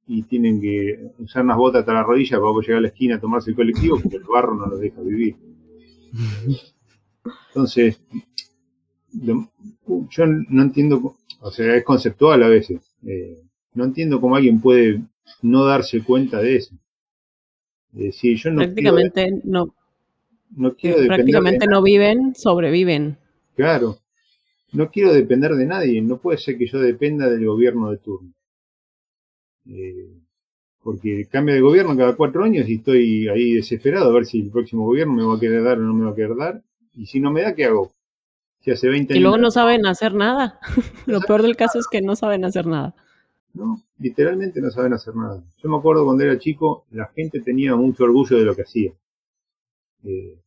[0.07, 3.17] y tienen que usar unas botas hasta la rodilla para poder llegar a la esquina
[3.17, 5.37] a tomarse el colectivo porque el barro no los deja vivir.
[7.49, 7.99] Entonces,
[9.13, 12.81] yo no entiendo, o sea, es conceptual a veces.
[13.07, 13.39] eh,
[13.75, 15.01] no entiendo cómo alguien puede
[15.43, 16.75] no darse cuenta de eso.
[17.95, 19.75] Es decir, yo no quiero, prácticamente no,
[20.57, 23.19] no quiero prácticamente no viven, sobreviven.
[23.55, 23.99] Claro.
[24.73, 26.01] No quiero depender de nadie.
[26.01, 28.33] No puede ser que yo dependa del gobierno de turno.
[29.69, 30.09] Eh,
[30.83, 34.51] porque cambia de gobierno cada cuatro años y estoy ahí desesperado a ver si el
[34.51, 36.63] próximo gobierno me va a querer dar o no me va a querer dar.
[36.95, 37.93] Y si no me da, ¿qué hago?
[38.61, 39.23] Si hace 20 Y años.
[39.23, 40.59] luego no saben hacer nada.
[41.07, 42.95] Lo peor del caso es que no saben hacer nada.
[43.55, 45.43] No, literalmente no saben hacer nada.
[45.63, 48.93] Yo me acuerdo cuando era chico, la gente tenía mucho orgullo de lo que hacía.
[50.05, 50.39] Eh,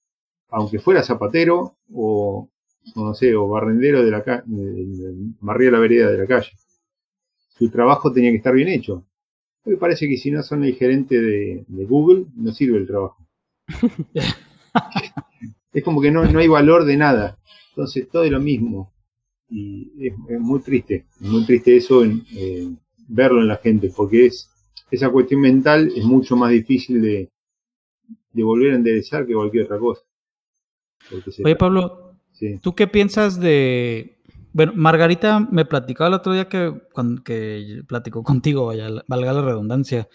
[0.50, 2.50] aunque fuera zapatero o,
[2.96, 4.44] no sé, o barrendero de la calle,
[5.40, 6.52] barría la vereda de la calle.
[7.58, 9.06] Su trabajo tenía que estar bien hecho.
[9.66, 13.28] Me parece que si no son el gerente de, de Google, no sirve el trabajo.
[15.74, 17.38] es como que no, no hay valor de nada.
[17.70, 18.92] Entonces todo es lo mismo.
[19.50, 22.24] y es, muy triste, muy triste eso, en,
[23.08, 24.52] verlo en la gente, porque es
[24.92, 27.30] esa cuestión mental es mucho más difícil de,
[28.32, 30.02] de volver a enderezar que cualquier otra cosa.
[31.44, 32.16] Oye, Pablo,
[32.62, 34.20] ¿tú qué piensas de...
[34.54, 39.42] Bueno, Margarita me platicaba el otro día que, cuando, que platicó contigo, vaya, valga la
[39.42, 40.08] redundancia,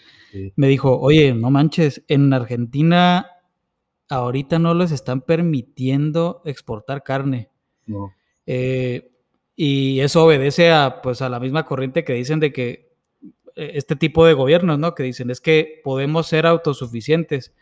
[0.55, 3.27] me dijo, oye, no manches, en Argentina
[4.09, 7.49] ahorita no les están permitiendo exportar carne.
[7.85, 8.13] No.
[8.45, 9.10] Eh,
[9.63, 12.95] y eso obedece a, pues, a la misma corriente que dicen de que
[13.55, 14.95] eh, este tipo de gobiernos, ¿no?
[14.95, 17.53] Que dicen es que podemos ser autosuficientes.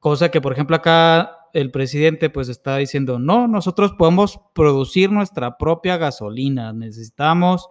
[0.00, 5.56] Cosa que, por ejemplo, acá el presidente pues está diciendo, no, nosotros podemos producir nuestra
[5.56, 7.70] propia gasolina, necesitamos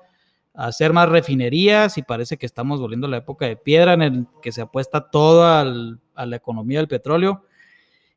[0.56, 4.26] hacer más refinerías y parece que estamos volviendo a la época de piedra en el
[4.42, 7.46] que se apuesta todo a la economía del petróleo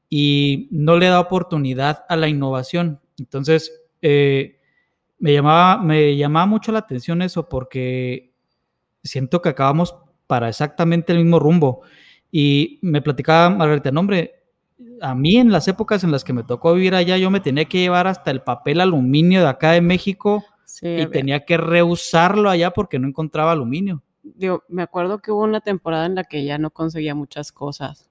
[0.09, 3.03] y no le da oportunidad a la innovación.
[3.19, 4.62] Entonces, eh,
[5.23, 8.35] me, llamaba, me llamaba mucho la atención eso porque
[9.05, 9.95] siento que acabamos
[10.27, 11.83] para exactamente el mismo rumbo.
[12.33, 14.43] Y me platicaba Margarita, no, hombre,
[15.01, 17.67] a mí en las épocas en las que me tocó vivir allá, yo me tenía
[17.67, 20.45] que llevar hasta el papel aluminio de acá de México
[20.83, 24.03] y tenía que reusarlo allá porque no encontraba aluminio.
[24.25, 28.11] Digo, me acuerdo que hubo una temporada en la que ya no conseguía muchas cosas.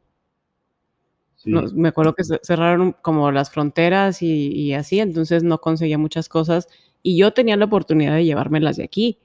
[1.44, 6.70] me acuerdo que cerraron como las fronteras y, y, así, entonces no conseguía muchas cosas
[7.04, 9.20] y yo tenía la oportunidad de llevármelas de aquí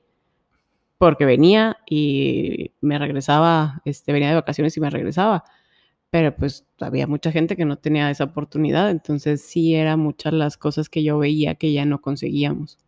[0.98, 5.44] porque venía y me regresaba, este, venía de vacaciones y me regresaba
[6.10, 10.56] pero pues había mucha gente que no tenía esa oportunidad, entonces sí eran muchas las
[10.56, 12.78] cosas que yo veía que ya no conseguíamos.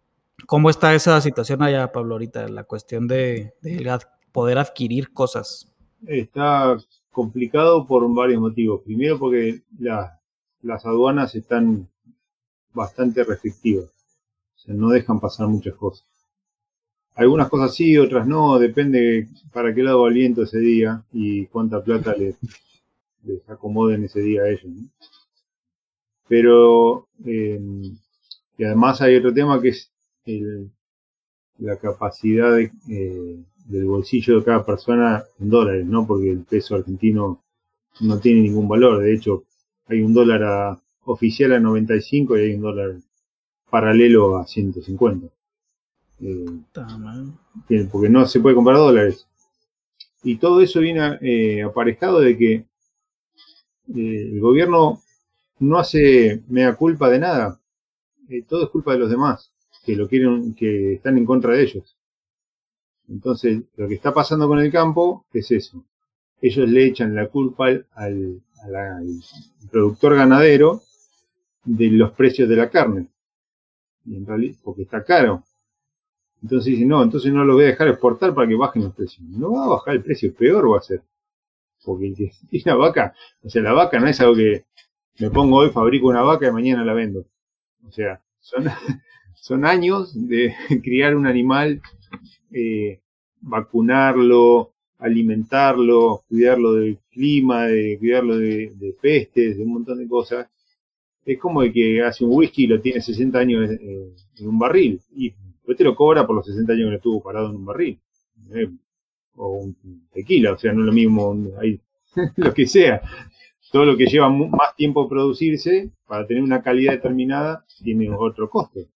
[0.46, 3.52] ¿Cómo está esa situación allá, Pablo, ahorita, la cuestión de,
[4.32, 5.70] poder adquirir cosas?
[6.06, 6.78] Está
[7.10, 8.82] complicado por varios motivos.
[8.82, 11.88] Primero porque las aduanas están
[12.72, 13.92] bastante restrictivas,
[14.74, 16.06] no dejan pasar muchas cosas.
[17.14, 21.46] Algunas cosas sí, otras no, depende para qué lado va el viento ese día y
[21.46, 22.36] cuánta plata le,
[23.24, 24.70] les acomoden ese día a ellos.
[26.28, 27.60] Pero, eh,
[28.56, 29.90] y además hay otro tema que es
[31.58, 32.70] la capacidad eh,
[33.64, 36.06] del bolsillo de cada persona en dólares, ¿no?
[36.06, 37.42] Porque el peso argentino
[38.00, 39.02] no tiene ningún valor.
[39.02, 39.44] De hecho,
[39.86, 42.96] hay un dólar oficial a 95 y hay un dólar
[43.70, 45.26] paralelo a 150.
[46.20, 49.26] Eh, porque no se puede comprar dólares.
[50.22, 55.02] Y todo eso viene aparejado de que eh, el gobierno
[55.60, 57.58] no hace mea culpa de nada.
[58.28, 59.50] Eh, todo es culpa de los demás,
[59.84, 61.96] que lo quieren, que están en contra de ellos.
[63.08, 65.82] Entonces, lo que está pasando con el campo es eso.
[66.40, 68.42] Ellos le echan la culpa al,
[69.70, 70.82] productor ganadero
[71.64, 73.06] de los precios de la carne.
[74.08, 75.44] Y en realidad, porque está caro.
[76.42, 79.26] Entonces dicen, no, entonces no lo voy a dejar exportar para que bajen los precios.
[79.28, 81.02] No va a bajar el precio, peor va a ser
[81.88, 84.64] porque es una vaca, o sea, la vaca no es algo que
[85.18, 87.24] me pongo hoy, fabrico una vaca y mañana la vendo.
[87.86, 88.64] O sea, son,
[89.34, 91.80] son años de criar un animal,
[92.52, 93.00] eh,
[93.40, 100.48] vacunarlo, alimentarlo, cuidarlo del clima, de cuidarlo de, pestes, de un montón de cosas.
[101.28, 104.14] Es como el que hace un whisky y lo tiene 60 años en,
[104.48, 104.98] un barril.
[105.14, 108.00] Y después te lo cobra por los 60 años que estuvo parado en un barril.
[108.54, 108.70] Eh,
[109.36, 109.76] o un
[110.10, 111.78] tequila, o sea, no es lo mismo, hay
[112.36, 113.02] lo que sea.
[113.70, 118.88] Todo lo que lleva más tiempo producirse para tener una calidad determinada tiene otro coste.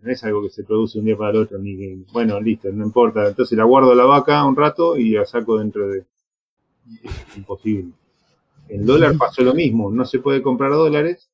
[0.00, 2.84] No es algo que se produce un día para el otro, ni bueno, listo, no
[2.84, 3.28] importa.
[3.28, 6.06] Entonces la guardo la vaca un rato y la saco dentro de...
[7.04, 7.92] Es imposible.
[8.68, 11.30] El dólar pasó lo mismo, no se puede comprar dólares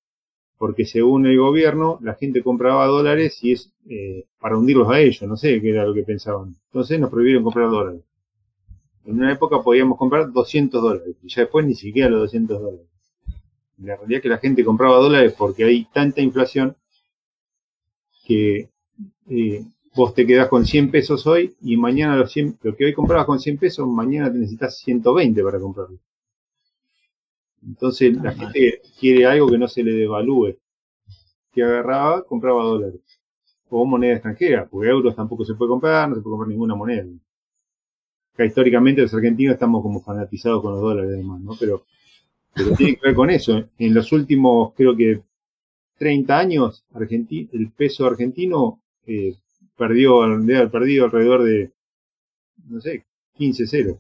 [0.57, 5.23] porque según el gobierno la gente compraba dólares y es eh, para hundirlos a ellos,
[5.23, 6.57] no sé qué era lo que pensaban.
[6.67, 8.03] Entonces nos prohibieron comprar dólares.
[9.05, 12.87] En una época podíamos comprar 200 dólares y ya después ni siquiera los 200 dólares.
[13.79, 16.75] La realidad es que la gente compraba dólares porque hay tanta inflación
[18.25, 18.71] que
[19.29, 22.95] eh, vos te quedás con 100 pesos hoy y mañana los 100, lo que hoy
[22.95, 25.99] comprabas con 100 pesos, mañana te necesitas 120 para comprarlo.
[27.67, 30.57] Entonces la gente quiere algo que no se le devalúe.
[31.53, 33.01] Que agarraba, compraba dólares.
[33.71, 37.05] O moneda extranjera, porque euros tampoco se puede comprar, no se puede comprar ninguna moneda.
[38.35, 41.53] Acá históricamente los argentinos estamos como fanatizados con los dólares además, ¿no?
[41.59, 41.83] Pero,
[42.53, 43.65] pero tiene que ver con eso.
[43.79, 45.23] En los últimos, creo que
[45.99, 49.35] 30 años, el peso argentino eh,
[49.77, 50.21] perdió,
[50.71, 51.71] perdido alrededor de,
[52.69, 53.05] no sé,
[53.39, 53.99] 15-0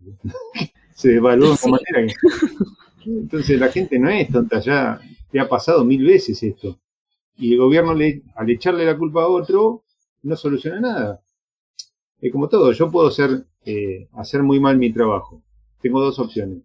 [0.94, 2.14] se devaluó de manera
[3.04, 4.98] Entonces la gente no es tonta, ya
[5.30, 6.78] te ha pasado mil veces esto.
[7.36, 9.82] Y el gobierno, le, al echarle la culpa a otro,
[10.22, 11.20] no soluciona nada.
[12.20, 15.42] Es como todo, yo puedo ser, eh, hacer muy mal mi trabajo.
[15.82, 16.62] Tengo dos opciones.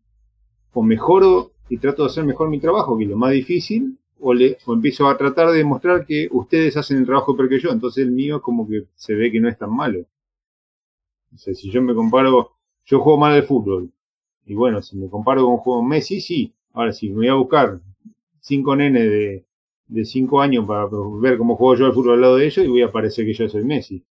[0.72, 4.34] O mejoro y trato de hacer mejor mi trabajo, que es lo más difícil, o,
[4.34, 7.72] le, o empiezo a tratar de demostrar que ustedes hacen el trabajo peor que yo.
[7.72, 10.06] Entonces el mío como que se ve que no es tan malo.
[11.34, 12.52] O sea, si yo me comparo,
[12.86, 13.92] yo juego mal al fútbol.
[14.50, 16.52] Y bueno, si me comparo con un juego Messi, sí.
[16.74, 17.80] Ahora, si me voy a buscar
[18.40, 19.46] cinco nenes de,
[19.88, 20.88] de cinco años para
[21.22, 23.34] ver cómo juego yo al fútbol al lado de ellos y voy a parecer que
[23.36, 24.04] yo soy Messi.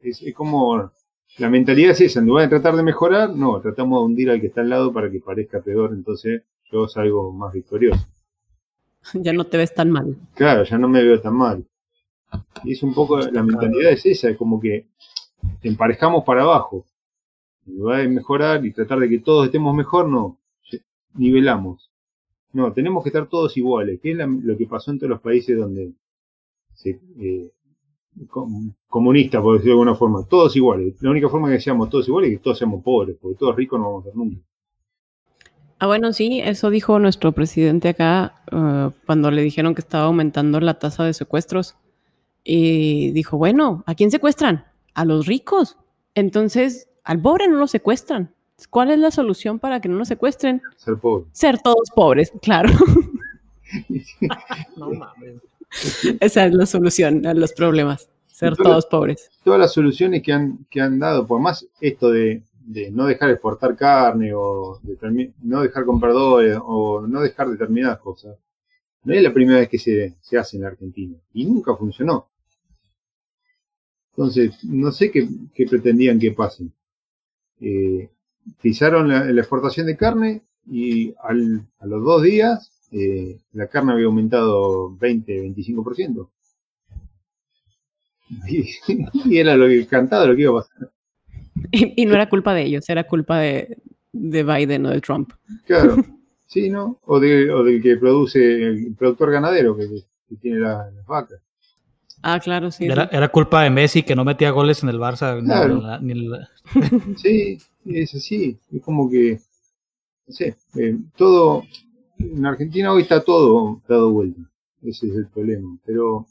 [0.00, 0.92] Es, es como,
[1.38, 4.40] la mentalidad es esa, en lugar de tratar de mejorar, no, tratamos de hundir al
[4.40, 8.00] que está al lado para que parezca peor, entonces yo salgo más victorioso.
[9.14, 10.16] Ya no te ves tan mal.
[10.34, 11.64] Claro, ya no me veo tan mal.
[12.64, 14.86] Y es un poco, la mentalidad es esa, es como que
[15.62, 16.84] emparejamos para abajo.
[17.66, 20.38] Mejorar y tratar de que todos estemos mejor, no,
[21.14, 21.90] nivelamos.
[22.52, 25.58] No, tenemos que estar todos iguales, que es lo que pasó en todos los países
[25.58, 25.92] donde
[26.74, 27.50] se, eh,
[28.28, 30.94] com- comunista, por decirlo de alguna forma, todos iguales.
[31.02, 33.78] La única forma que seamos todos iguales es que todos seamos pobres, porque todos ricos
[33.78, 34.40] no vamos a ser nunca.
[35.78, 40.58] Ah, bueno, sí, eso dijo nuestro presidente acá eh, cuando le dijeron que estaba aumentando
[40.60, 41.76] la tasa de secuestros.
[42.48, 44.64] Y dijo, bueno, ¿a quién secuestran?
[44.94, 45.76] A los ricos.
[46.14, 48.34] Entonces, al pobre no lo secuestran.
[48.70, 50.60] ¿Cuál es la solución para que no nos secuestren?
[50.76, 51.26] Ser pobre.
[51.32, 52.70] Ser todos pobres, claro.
[54.76, 55.40] No mames.
[56.20, 58.08] Esa es la solución a los problemas.
[58.26, 59.30] Ser todos pobres.
[59.44, 63.30] todas las soluciones que han, que han dado, por más esto de, de no dejar
[63.30, 68.36] exportar carne o de termi- no dejar comprar dólares o no dejar determinadas cosas,
[69.04, 72.28] no es la primera vez que se, se hace en Argentina y nunca funcionó.
[74.10, 76.68] Entonces, no sé qué, qué pretendían que pase.
[77.60, 78.08] Eh,
[78.60, 83.92] pisaron la, la exportación de carne y al, a los dos días eh, la carne
[83.92, 86.28] había aumentado 20-25%.
[88.48, 88.68] Y,
[89.24, 90.90] y era lo que cantado lo que iba a pasar.
[91.70, 93.78] Y, y no era culpa de ellos, era culpa de,
[94.12, 95.30] de Biden o de Trump.
[95.64, 95.96] Claro,
[96.46, 96.98] sí, ¿no?
[97.04, 99.86] O, de, o del que produce, el productor ganadero que,
[100.28, 101.40] que tiene la- las vacas.
[102.22, 102.86] Ah, claro, sí.
[102.86, 103.16] Era, sí.
[103.16, 105.38] era culpa de Messi que no metía goles en el Barça.
[105.40, 105.80] ni Claro.
[105.80, 106.48] la- ni la-
[107.16, 108.58] Sí, es así.
[108.72, 109.40] Es como que,
[110.26, 111.62] no sé, eh, todo,
[112.18, 114.40] en Argentina hoy está todo dado vuelta.
[114.82, 115.76] Ese es el problema.
[115.84, 116.26] Pero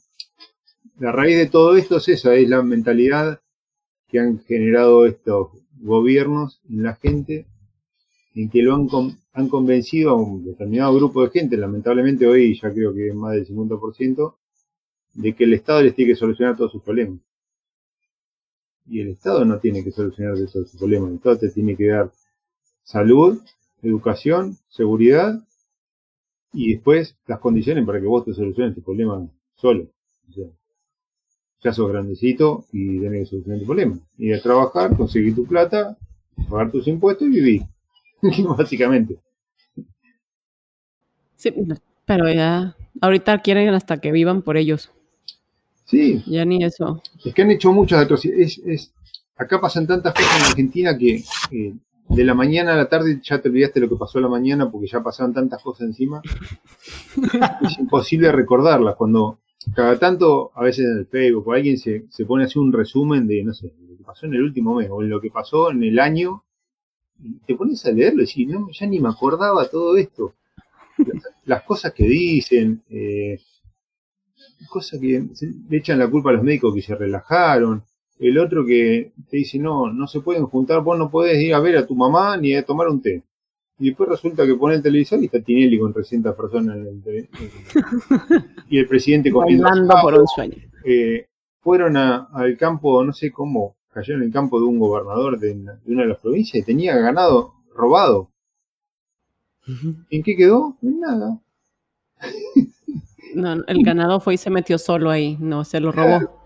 [0.98, 3.40] la raíz de todo esto es esa, es la mentalidad
[4.08, 5.48] que han generado estos
[5.80, 7.46] gobiernos en la gente,
[8.34, 12.58] en que lo han, con- han convencido a un determinado grupo de gente, lamentablemente hoy
[12.60, 14.36] ya creo que es más del 50%,
[15.16, 17.18] de que el Estado les tiene que solucionar todos sus problemas.
[18.86, 21.88] Y el Estado no tiene que solucionar todos sus problemas, el Estado te tiene que
[21.88, 22.12] dar
[22.84, 23.40] salud,
[23.82, 25.42] educación, seguridad
[26.52, 29.88] y después las condiciones para que vos te soluciones tu problema solo.
[30.28, 30.46] O sea,
[31.62, 33.98] ya sos grandecito y tenés que solucionar tu problema.
[34.18, 35.96] Ir a trabajar, conseguir tu plata,
[36.48, 37.62] pagar tus impuestos y vivir.
[38.56, 39.18] Básicamente.
[41.36, 41.52] Sí,
[42.04, 44.90] pero ya, ahorita quieren hasta que vivan por ellos.
[45.86, 47.00] Sí, Ya ni eso.
[47.24, 48.58] Es que han hecho muchas atrocidades.
[48.58, 48.92] Es, es-
[49.36, 51.22] acá pasan tantas cosas en Argentina que
[51.52, 51.74] eh,
[52.08, 54.70] de la mañana a la tarde ya te olvidaste lo que pasó a la mañana
[54.70, 56.20] porque ya pasaron tantas cosas encima.
[57.62, 58.96] es imposible recordarlas.
[58.96, 59.38] Cuando
[59.74, 63.26] cada tanto, a veces en el Facebook o alguien se, se pone así un resumen
[63.26, 65.82] de, no sé, lo que pasó en el último mes o lo que pasó en
[65.82, 66.42] el año,
[67.22, 70.34] y te pones a leerlo y decís, no, ya ni me acordaba todo esto.
[70.98, 73.38] Las, las cosas que dicen, eh,
[74.68, 75.22] cosas que
[75.68, 77.82] le echan la culpa a los médicos que se relajaron,
[78.18, 81.60] el otro que te dice, no, no se pueden juntar, vos no podés ir a
[81.60, 83.22] ver a tu mamá ni a tomar un té.
[83.78, 87.02] Y después resulta que pone el televisor y está Tinelli con 300 personas en el
[87.02, 87.28] tele-
[88.70, 90.56] y el presidente comiendo Bailando por un sueño.
[90.84, 91.26] Eh,
[91.60, 95.52] fueron a- al campo, no sé cómo, cayeron en el campo de un gobernador de
[95.86, 98.28] una de las provincias y tenía ganado robado.
[100.10, 100.76] ¿En qué quedó?
[100.80, 101.38] En nada.
[103.36, 106.40] No, el ganado fue y se metió solo ahí, no se lo robó.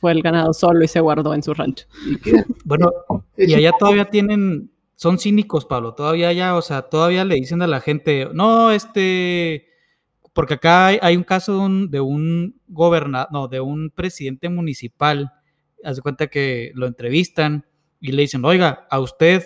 [0.00, 1.86] Fue el ganado solo y se guardó en su rancho.
[2.06, 2.30] Y
[2.64, 2.90] Bueno,
[3.36, 7.66] y allá todavía tienen, son cínicos, Pablo, todavía ya, o sea, todavía le dicen a
[7.66, 9.68] la gente, no, este,
[10.34, 14.48] porque acá hay, hay un caso de un, de un gobernador, no, de un presidente
[14.48, 15.32] municipal,
[15.84, 17.64] haz de cuenta que lo entrevistan
[18.00, 19.44] y le dicen, oiga, a usted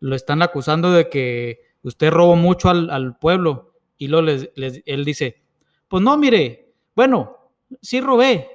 [0.00, 4.82] lo están acusando de que usted robó mucho al, al pueblo, y luego les- les-
[4.86, 5.42] él dice,
[5.88, 7.36] pues no, mire, bueno,
[7.80, 8.48] sí robé,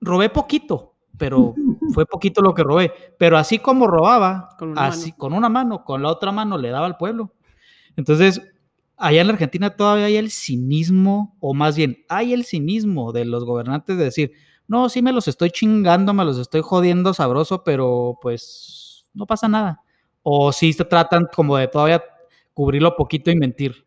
[0.00, 1.54] robé poquito, pero
[1.94, 2.92] fue poquito lo que robé.
[3.18, 5.18] Pero así como robaba, Con una así, mano.
[5.18, 7.32] con una mano, con la otra mano le daba al pueblo.
[7.96, 8.42] Entonces,
[8.96, 13.24] allá en la Argentina todavía hay el cinismo, o más bien, hay el cinismo de
[13.24, 14.32] los gobernantes de decir,
[14.66, 19.48] no, sí me los estoy chingando, me los estoy jodiendo sabroso, pero pues no pasa
[19.48, 19.82] nada.
[20.22, 22.02] O sí se tratan como de todavía
[22.54, 23.84] cubrirlo poquito y mentir.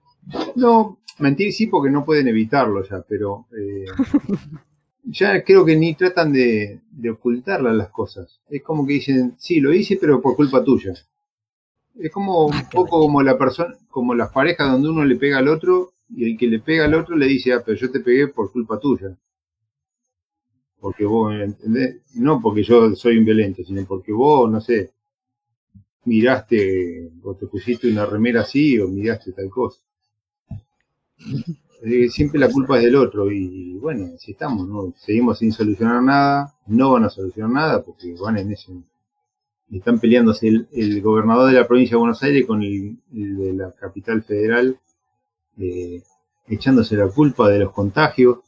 [0.55, 3.97] No, mentir sí porque no pueden evitarlo ya, pero eh,
[5.05, 8.39] ya creo que ni tratan de, de ocultarlas las cosas.
[8.49, 10.93] Es como que dicen, sí, lo hice, pero por culpa tuya.
[11.99, 15.39] Es como un Ah, poco como la persona, como las parejas donde uno le pega
[15.39, 17.99] al otro y el que le pega al otro le dice, ah, pero yo te
[17.99, 19.17] pegué por culpa tuya.
[20.79, 22.01] Porque vos, ¿entendés?
[22.15, 24.91] No porque yo soy un violento, sino porque vos, no sé,
[26.05, 29.79] miraste o te pusiste una remera así o miraste tal cosa.
[32.09, 34.93] Siempre la culpa es del otro y bueno, así estamos, ¿no?
[34.97, 38.73] Seguimos sin solucionar nada, no van a solucionar nada porque van en ese,
[39.71, 43.53] están peleándose el, el gobernador de la provincia de Buenos Aires con el, el de
[43.53, 44.77] la capital federal,
[45.59, 46.01] eh,
[46.47, 48.39] echándose la culpa de los contagios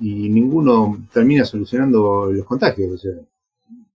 [0.00, 3.12] y ninguno termina solucionando los contagios, o sea,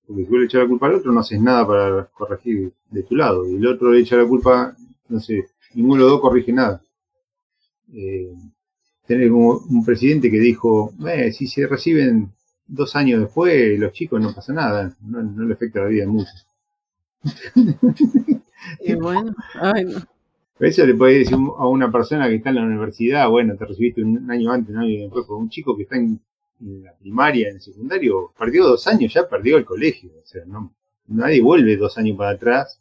[0.05, 3.03] porque si vos le echas la culpa al otro no haces nada para corregir de
[3.03, 4.75] tu lado y el otro le echa la culpa,
[5.09, 6.81] no sé, ninguno de los dos corrige nada.
[7.93, 8.33] Eh,
[9.05, 12.31] tener como un presidente que dijo, eh, si se reciben
[12.65, 16.31] dos años después, los chicos no pasa nada, no, no le afecta la vida mucho.
[18.79, 20.01] Y bueno, ay, no.
[20.59, 24.01] Eso le puede decir a una persona que está en la universidad, bueno, te recibiste
[24.01, 26.19] un año antes, un año después, pero un chico que está en,
[26.61, 30.11] en la primaria, en el secundario, perdió dos años, ya perdió el colegio.
[30.23, 30.73] O sea, no,
[31.07, 32.79] nadie vuelve dos años para atrás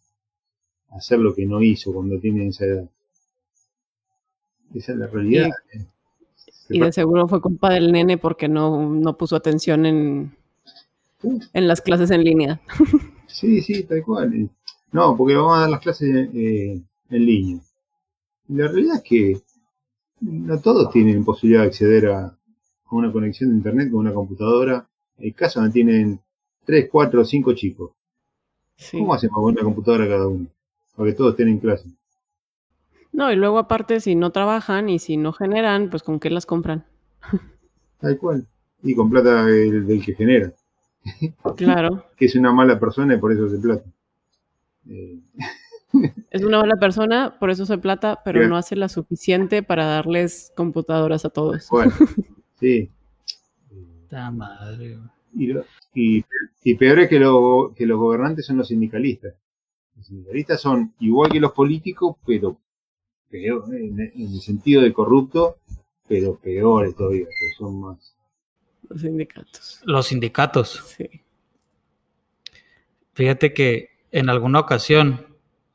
[0.90, 2.90] a hacer lo que no hizo cuando tiene esa edad.
[4.74, 5.50] Esa es la realidad.
[6.68, 10.34] Y de seguro fue culpa del nene porque no, no puso atención en,
[11.52, 12.60] en las clases en línea.
[13.32, 14.50] Sí, sí, tal cual.
[14.92, 17.60] No, porque vamos a dar las clases eh, en línea.
[18.48, 19.40] La realidad es que
[20.20, 22.36] no todos tienen posibilidad de acceder a, a
[22.90, 24.86] una conexión de internet con una computadora.
[25.18, 26.20] Hay casos donde tienen
[26.66, 27.92] 3, 4, 5 chicos.
[28.76, 28.98] Sí.
[28.98, 30.46] ¿Cómo hacen para poner una computadora cada uno?
[30.94, 31.88] Para que todos estén en clase.
[33.12, 36.46] No, y luego aparte, si no trabajan y si no generan, pues con qué las
[36.46, 36.84] compran.
[38.00, 38.46] Tal cual.
[38.82, 40.52] Y con plata del, del que genera.
[41.56, 43.84] Claro, Que es una mala persona y por eso hace plata.
[44.88, 45.18] Eh,
[46.30, 50.52] es una mala persona, por eso se plata, pero no hace la suficiente para darles
[50.56, 51.68] computadoras a todos.
[51.70, 51.92] bueno,
[52.60, 52.90] sí.
[54.08, 54.98] Ta madre.
[55.34, 56.24] Y, lo- y,
[56.64, 59.34] y peor es que, lo- que los gobernantes son los sindicalistas.
[59.96, 62.56] Los sindicalistas son igual que los políticos, pero
[63.32, 65.56] peor, en, en el sentido de corrupto,
[66.06, 68.14] pero peores todavía, que son más.
[68.88, 69.80] Los sindicatos.
[69.84, 70.94] Los sindicatos.
[70.96, 71.08] Sí.
[73.14, 75.26] Fíjate que en alguna ocasión,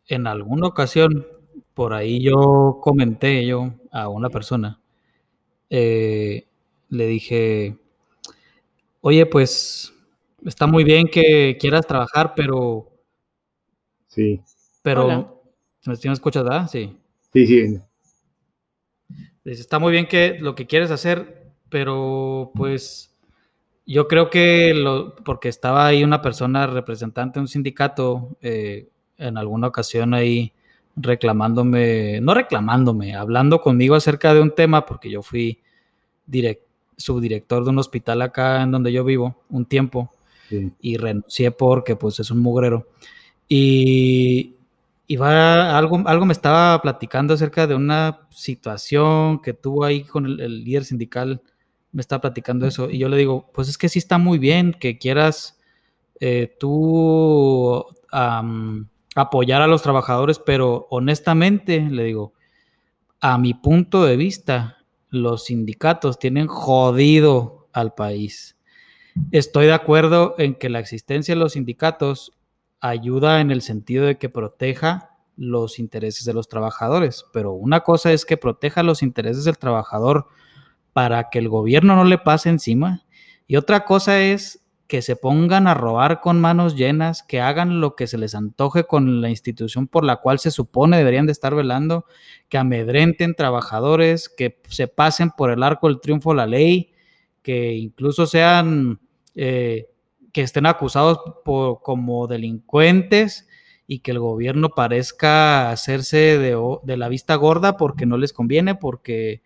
[0.07, 1.25] en alguna ocasión,
[1.73, 4.79] por ahí yo comenté yo a una persona,
[5.69, 6.45] eh,
[6.89, 7.75] le dije,
[9.01, 9.93] oye, pues
[10.45, 12.91] está muy bien que quieras trabajar, pero,
[14.07, 14.41] Sí,
[14.81, 15.33] pero, Hola.
[15.85, 16.67] ¿me, escuchas, verdad?
[16.67, 16.97] Sí.
[17.33, 17.79] Sí, sí.
[19.45, 23.13] Está muy bien que lo que quieres hacer, pero pues
[23.85, 29.37] yo creo que lo, porque estaba ahí una persona representante de un sindicato eh, en
[29.37, 30.51] alguna ocasión ahí
[30.97, 35.59] reclamándome, no reclamándome, hablando conmigo acerca de un tema, porque yo fui
[36.29, 36.63] direct-
[36.97, 40.11] subdirector de un hospital acá en donde yo vivo un tiempo
[40.49, 40.71] sí.
[40.81, 42.87] y renuncié porque pues es un mugrero.
[43.47, 44.56] Y,
[45.15, 50.63] va, algo, algo me estaba platicando acerca de una situación que tuvo ahí con el,
[50.65, 51.41] líder sindical,
[51.93, 54.73] me estaba platicando eso, y yo le digo, pues es que sí está muy bien
[54.73, 55.59] que quieras
[56.19, 57.85] eh, tú
[59.15, 62.33] apoyar a los trabajadores, pero honestamente, le digo,
[63.19, 64.77] a mi punto de vista,
[65.09, 68.57] los sindicatos tienen jodido al país.
[69.31, 72.36] Estoy de acuerdo en que la existencia de los sindicatos
[72.79, 78.11] ayuda en el sentido de que proteja los intereses de los trabajadores, pero una cosa
[78.11, 80.27] es que proteja los intereses del trabajador
[80.93, 83.05] para que el gobierno no le pase encima
[83.47, 87.95] y otra cosa es que se pongan a robar con manos llenas, que hagan lo
[87.95, 91.53] que se les antoje con la institución por la cual se supone deberían de estar
[91.53, 92.05] velando,
[92.47, 96.93] que amedrenten trabajadores, que se pasen por el arco del triunfo la ley,
[97.41, 98.99] que incluso sean,
[99.35, 99.89] eh,
[100.37, 103.47] que estén acusados por, como delincuentes
[103.87, 109.41] y que el gobierno parezca hacerse de, la vista gorda porque no les conviene, porque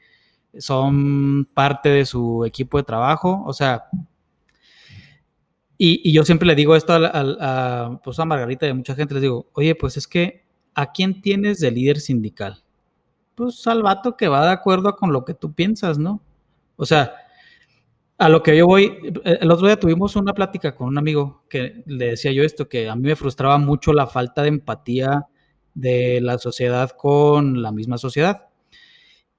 [0.57, 3.41] son parte de su equipo de trabajo.
[3.45, 3.85] O sea,
[5.77, 9.21] y, yo siempre le digo esto a, pues a Margarita y a mucha gente, les
[9.21, 12.65] digo, oye, pues es que, ¿a quién tienes de líder sindical?
[13.33, 16.21] pues al vato que va de acuerdo con lo que tú piensas, ¿no?
[16.75, 17.15] O sea,
[18.21, 21.81] a lo que yo voy, el otro día tuvimos una plática con un amigo que
[21.87, 25.25] le decía yo esto, que a mí me frustraba mucho la falta de empatía
[25.73, 28.49] de la sociedad con la misma sociedad.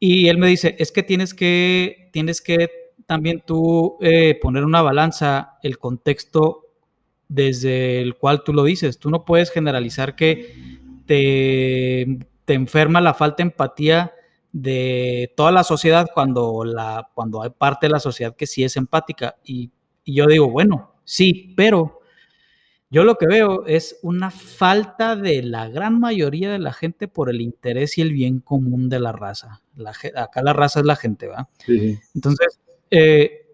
[0.00, 2.70] Y él me dice, es que tienes que, tienes que
[3.06, 6.66] también tú eh, poner una balanza el contexto
[7.28, 8.98] desde el cual tú lo dices.
[8.98, 10.56] Tú no puedes generalizar que
[11.06, 14.12] te, te enferma la falta de empatía
[14.52, 18.76] de toda la sociedad cuando, la, cuando hay parte de la sociedad que sí es
[18.76, 19.36] empática.
[19.44, 19.70] Y,
[20.04, 22.00] y yo digo, bueno, sí, pero
[22.90, 27.30] yo lo que veo es una falta de la gran mayoría de la gente por
[27.30, 29.62] el interés y el bien común de la raza.
[29.74, 31.48] La, acá la raza es la gente, ¿va?
[31.64, 31.98] Sí.
[32.14, 33.46] Entonces, eh,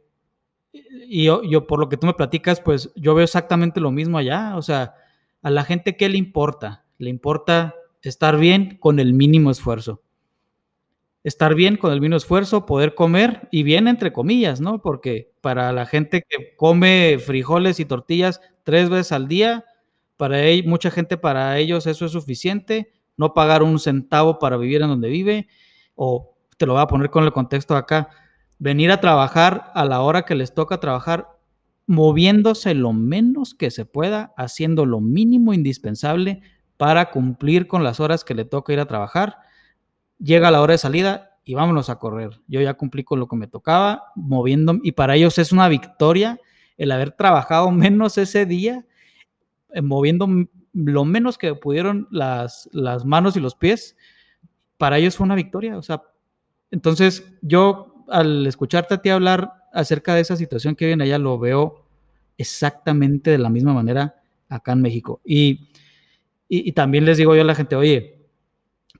[0.72, 4.18] y yo, yo, por lo que tú me platicas, pues yo veo exactamente lo mismo
[4.18, 4.56] allá.
[4.56, 4.94] O sea,
[5.40, 6.84] a la gente, ¿qué le importa?
[6.98, 10.02] Le importa estar bien con el mínimo esfuerzo.
[11.24, 14.80] Estar bien con el mínimo esfuerzo, poder comer, y bien entre comillas, ¿no?
[14.80, 19.64] Porque para la gente que come frijoles y tortillas tres veces al día,
[20.16, 24.88] para mucha gente, para ellos eso es suficiente, no pagar un centavo para vivir en
[24.88, 25.48] donde vive,
[25.96, 28.10] o te lo voy a poner con el contexto acá,
[28.60, 31.28] venir a trabajar a la hora que les toca trabajar,
[31.86, 36.42] moviéndose lo menos que se pueda, haciendo lo mínimo indispensable
[36.76, 39.38] para cumplir con las horas que le toca ir a trabajar.
[40.18, 42.40] Llega la hora de salida y vámonos a correr.
[42.46, 46.40] Yo ya cumplí con lo que me tocaba, moviendo, y para ellos es una victoria
[46.76, 48.86] el haber trabajado menos ese día,
[49.72, 50.28] eh, moviendo
[50.72, 53.96] lo menos que pudieron las, las manos y los pies,
[54.76, 55.76] para ellos fue una victoria.
[55.76, 56.02] O sea,
[56.70, 61.38] entonces yo al escucharte a ti hablar acerca de esa situación que viene allá, lo
[61.38, 61.84] veo
[62.36, 64.16] exactamente de la misma manera
[64.48, 65.20] acá en México.
[65.24, 65.68] Y,
[66.48, 68.17] y, también les digo yo a la gente, oye,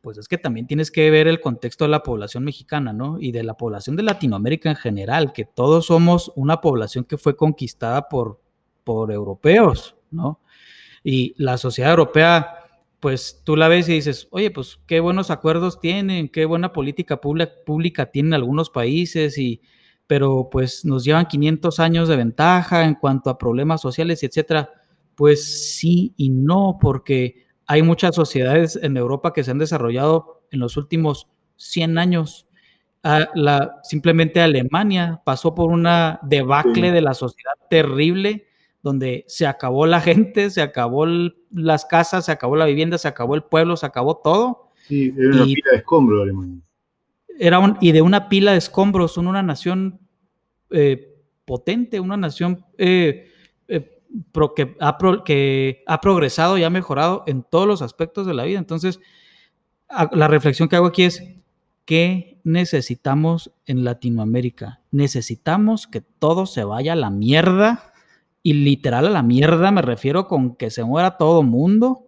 [0.01, 3.19] pues es que también tienes que ver el contexto de la población mexicana, ¿no?
[3.21, 7.37] Y de la población de Latinoamérica en general, que todos somos una población que fue
[7.37, 8.41] conquistada por,
[8.85, 10.41] por europeos, ¿no?
[11.05, 12.59] Y la sociedad europea
[13.01, 17.21] pues tú la ves y dices, oye, pues qué buenos acuerdos tienen, qué buena política
[17.21, 19.61] pública, tienen algunos países, y,
[20.07, 24.71] pero pues nos llevan 500 años de ventaja en cuanto a problemas sociales, etcétera.
[25.15, 30.59] Pues sí y no, porque hay muchas sociedades en Europa que se han desarrollado en
[30.59, 32.47] los últimos 100 años.
[33.05, 38.47] Ah, la, simplemente Alemania pasó por una debacle de la sociedad terrible
[38.83, 41.05] donde se acabó la gente, se acabó
[41.51, 44.69] las casas, se acabó la vivienda, se acabó el pueblo, se acabó todo.
[44.87, 46.63] Sí, era una pila de escombros Alemania.
[47.39, 50.01] Era y de una pila de escombros, son una nación
[50.71, 53.28] eh, potente, una nación eh,
[54.15, 58.45] eh, que, ha que, ha progresado y ha mejorado en todos los aspectos de la
[58.45, 58.59] vida.
[58.59, 59.01] Entonces,
[60.13, 61.23] la reflexión que hago aquí es,
[61.85, 64.81] ¿qué necesitamos en Latinoamérica?
[64.91, 67.93] Necesitamos que todo se vaya a la mierda
[68.43, 72.05] y literal a la mierda me refiero con que se muera todo mundo.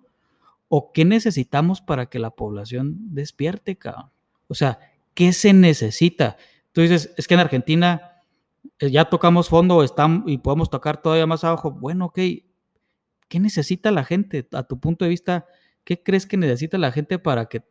[0.68, 4.10] ¿O qué necesitamos para que la población despierte, cabrón?
[4.46, 4.78] O sea,
[5.14, 6.36] ¿qué se necesita?
[6.72, 8.09] Tú dices, es que en Argentina
[8.80, 9.84] ya tocamos fondo
[10.26, 11.70] y podemos tocar todavía más abajo.
[11.70, 12.18] Bueno, ok,
[13.28, 14.48] ¿qué necesita la gente?
[14.52, 15.46] A tu punto de vista,
[15.84, 17.62] ¿qué crees que necesita la gente para que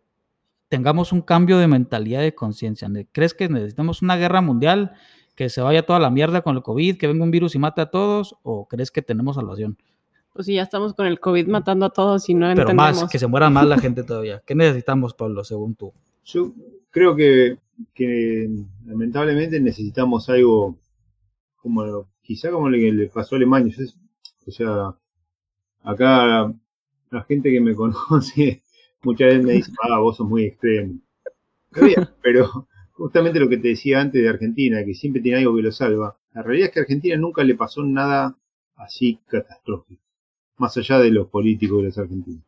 [0.68, 2.88] tengamos un cambio de mentalidad de conciencia?
[3.12, 4.94] ¿Crees que necesitamos una guerra mundial?
[5.40, 7.80] que se vaya toda la mierda con el COVID, que venga un virus y mate
[7.80, 9.78] a todos, o crees que tenemos salvación?
[10.34, 13.18] Pues si ya estamos con el COVID matando a todos y no Pero más, que
[13.18, 14.44] se muera más la gente todavía.
[14.46, 15.94] ¿Qué necesitamos, Pablo, según tú?
[16.26, 16.52] Yo
[16.90, 17.58] creo que,
[18.86, 20.76] lamentablemente necesitamos algo
[21.62, 23.76] como quizá como que le pasó a Alemania.
[24.46, 24.96] o sea,
[25.84, 26.54] acá
[27.12, 28.62] la gente que me conoce
[29.04, 31.00] muchas veces me dice, ah, vos sos muy extremo.
[32.22, 35.72] Pero justamente lo que te decía antes de Argentina, que siempre tiene algo que lo
[35.72, 36.18] salva.
[36.34, 38.36] La realidad es que a Argentina nunca le pasó nada
[38.76, 40.02] así catastrófico,
[40.58, 42.44] más allá de los políticos de los argentinos.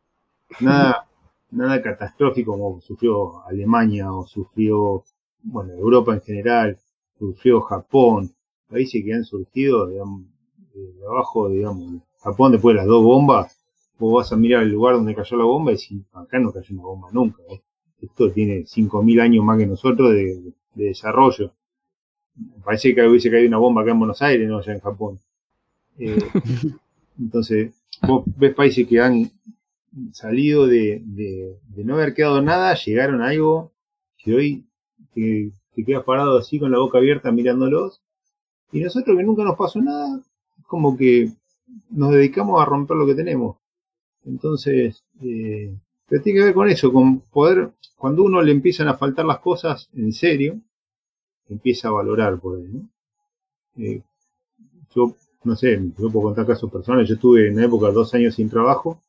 [0.60, 1.08] Nada,
[1.50, 5.04] nada catastrófico como sufrió Alemania o sufrió,
[5.42, 6.78] bueno, Europa en general,
[7.18, 8.30] sufrió Japón,
[8.72, 10.00] países que han surgido de
[11.06, 13.56] abajo, digamos, Japón después de las dos bombas,
[13.98, 16.74] vos vas a mirar el lugar donde cayó la bomba y decís, acá no cayó
[16.74, 17.42] una bomba nunca.
[17.50, 17.62] ¿eh?
[18.02, 21.52] esto tiene 5.000 años más que nosotros de, desarrollo.
[22.64, 25.20] Parece que hubiese caído una bomba acá en Buenos Aires, no allá en Japón.
[25.98, 26.18] Eh,
[27.18, 27.72] entonces,
[28.06, 29.30] vos ves países que han
[30.12, 31.02] salido de,
[31.76, 33.72] no haber quedado nada, llegaron a algo
[34.16, 34.64] que hoy
[35.14, 35.52] te,
[35.84, 38.01] quedas parado así con la boca abierta mirándolos.
[38.72, 40.20] Y nosotros que nunca nos pasó nada,
[40.66, 41.30] como que
[41.90, 43.56] nos dedicamos a romper lo que tenemos.
[44.24, 45.74] Entonces, eh,
[46.08, 49.40] Pero tiene que ver con eso, con poder, cuando uno le empiezan a faltar las
[49.40, 50.60] cosas en serio,
[51.48, 52.88] empieza a valorar ahí, ¿no?
[53.76, 54.02] Eh,
[54.94, 55.14] yo,
[55.44, 58.48] no sé, yo puedo contar casos personales, yo estuve en una época dos años sin
[58.50, 59.00] trabajo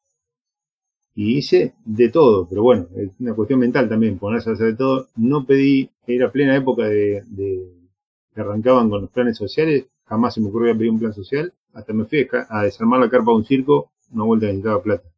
[1.15, 4.75] y hice de todo, pero bueno, es una cuestión mental también, ponerse a hacer de
[4.75, 5.07] todo.
[5.15, 7.23] No pedí, era plena época de
[8.33, 11.93] que arrancaban con los planes sociales, jamás se me ocurrió pedir un plan social, hasta
[11.93, 15.09] me fui a desarmar la carpa de un circo, una vuelta necesitaba plata.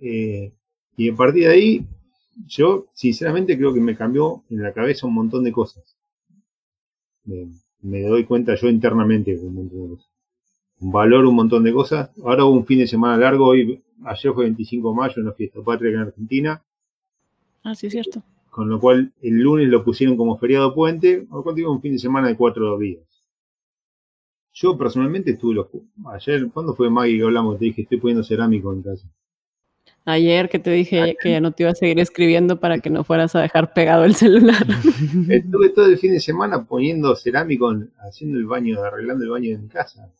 [0.00, 0.52] Eh,
[0.96, 1.86] y a partir de ahí,
[2.46, 5.96] yo sinceramente creo que me cambió en la cabeza un montón de cosas.
[7.24, 10.10] me doy cuenta yo internamente un montón de cosas.
[10.80, 12.10] Valoro un montón de cosas.
[12.24, 15.60] Ahora hubo un fin de semana largo, hoy, ayer fue 25 de mayo, una fiesta
[15.62, 16.62] patria en Argentina.
[17.64, 18.22] Ah, sí, es cierto.
[18.58, 22.00] Con lo cual el lunes lo pusieron como feriado puente, o contigo un fin de
[22.00, 23.04] semana de cuatro días.
[24.52, 25.68] Yo personalmente estuve los...
[26.12, 27.56] Ayer, ¿cuándo fue Maggie que hablamos?
[27.56, 29.06] Te dije, estoy poniendo cerámico en casa.
[30.04, 33.04] Ayer que te dije que ya no te iba a seguir escribiendo para que no
[33.04, 34.66] fueras a dejar pegado el celular.
[35.28, 39.58] Estuve todo el fin de semana poniendo cerámico, haciendo el baño, arreglando el baño de
[39.58, 40.12] mi casa.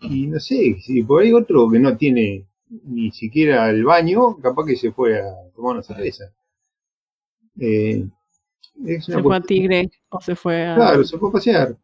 [0.00, 2.46] Y no sé, si por ahí otro que no tiene
[2.86, 6.32] ni siquiera el baño, capaz que se fue a tomar una cerveza.
[7.58, 8.06] Eh,
[9.00, 10.74] se fue a Tigre o se fue a...
[10.74, 11.76] Claro, se fue a pasear.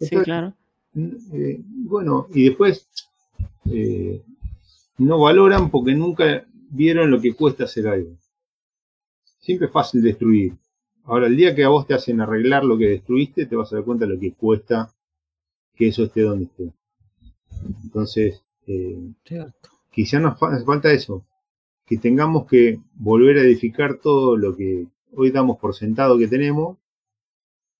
[0.00, 0.54] Sí, claro.
[0.94, 2.86] Eh, bueno, y después
[3.70, 4.22] eh,
[4.98, 8.16] no valoran porque nunca vieron lo que cuesta hacer algo.
[9.40, 10.54] Siempre es fácil destruir.
[11.04, 13.76] Ahora, el día que a vos te hacen arreglar lo que destruiste, te vas a
[13.76, 14.92] dar cuenta de lo que cuesta
[15.74, 16.72] que eso esté donde esté.
[17.82, 19.12] Entonces, eh,
[19.90, 21.24] quizá nos falta eso,
[21.86, 26.78] que tengamos que volver a edificar todo lo que hoy damos por sentado que tenemos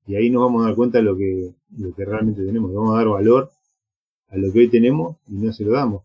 [0.07, 2.72] y ahí nos vamos a dar cuenta de lo que, lo que realmente tenemos.
[2.74, 3.51] vamos a dar valor
[4.28, 6.03] a lo que hoy tenemos y no se lo damos.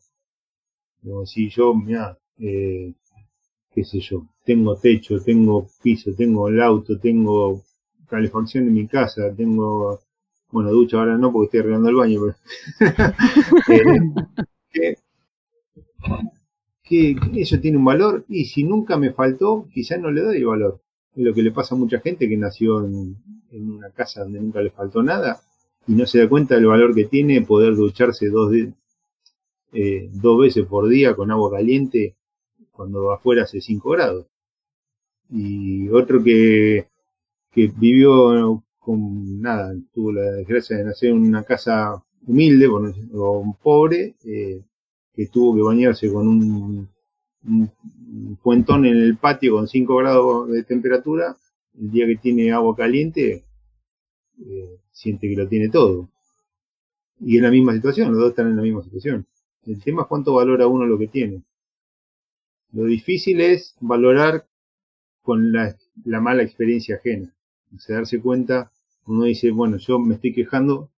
[1.04, 2.94] Como si yo, mira, eh,
[3.74, 7.64] qué sé yo, tengo techo, tengo piso, tengo el auto, tengo
[8.08, 10.02] calefacción en mi casa, tengo,
[10.52, 12.22] bueno, ducha ahora no porque estoy arreglando el baño,
[13.68, 13.96] pero
[14.74, 14.96] eh,
[16.84, 20.82] que, eso tiene un valor y si nunca me faltó, quizás no le doy valor.
[21.18, 23.18] Es lo que le pasa a mucha gente que nació en,
[23.52, 25.42] una casa donde nunca le faltó nada
[25.88, 28.54] y no se da cuenta del valor que tiene poder ducharse dos,
[29.74, 32.16] eh, dos veces por día con agua caliente
[32.72, 34.28] cuando afuera hace 5 grados.
[35.32, 36.86] Y otro que,
[37.52, 44.16] que vivió con nada, tuvo la desgracia de nacer en una casa humilde o pobre,
[44.24, 44.62] eh,
[45.14, 46.88] que tuvo que bañarse con un,
[47.46, 47.72] un,
[48.42, 51.38] puentón en el patio con 5 grados de temperatura,
[51.80, 53.44] el día que tiene agua caliente,
[54.40, 56.10] eh, siente que lo tiene todo.
[57.20, 59.26] Y en la misma situación, los dos están en la misma situación.
[59.66, 61.44] El tema es cuánto valora uno lo que tiene.
[62.72, 64.48] Lo difícil es valorar
[65.22, 65.76] con la,
[66.22, 67.34] mala experiencia ajena.
[67.76, 68.72] O sea, darse cuenta,
[69.06, 70.92] uno dice, bueno, yo me estoy quejando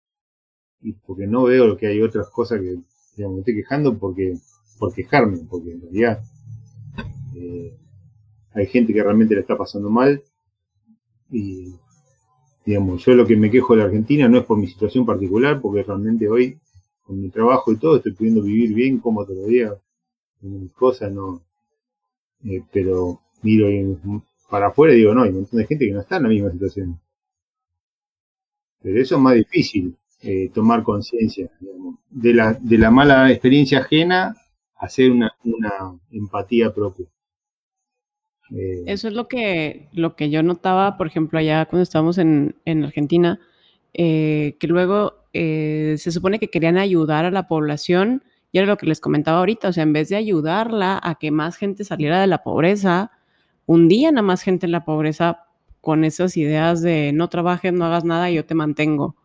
[0.81, 2.79] y porque no veo que hay otras cosas que
[3.17, 4.35] digamos, me estoy quejando porque
[4.79, 6.21] por quejarme, porque en realidad
[7.41, 7.79] eh,
[8.55, 10.23] hay gente que realmente le está pasando mal
[11.31, 11.75] y
[12.65, 15.61] digamos, yo lo que me quejo de la Argentina no es por mi situación particular,
[15.61, 16.59] porque realmente hoy
[17.03, 19.75] con mi trabajo y todo, estoy pudiendo vivir bien, como te lo diga,
[20.43, 21.41] mis cosas, no.
[22.45, 23.67] Eh, pero miro
[24.51, 26.29] para afuera y digo, no, hay un montón de gente que no está en la
[26.29, 27.01] misma situación.
[28.83, 31.51] Pero eso es más difícil, eh, tomar conciencia
[32.11, 34.37] de la, de la mala experiencia ajena,
[34.77, 37.07] hacer una, una empatía propia.
[38.55, 42.57] Eh, eso es lo que, lo que yo notaba, por ejemplo, allá cuando estábamos en,
[42.65, 43.41] en Argentina,
[43.93, 48.87] que luego eh, se supone que querían ayudar a la población y era lo que
[48.87, 52.27] les comentaba ahorita, o sea, en vez de ayudarla a que más gente saliera de
[52.27, 53.13] la pobreza,
[53.67, 55.45] hundían a más gente en la pobreza
[55.81, 59.17] con esas ideas de no trabajes, no hagas nada yo te mantengo.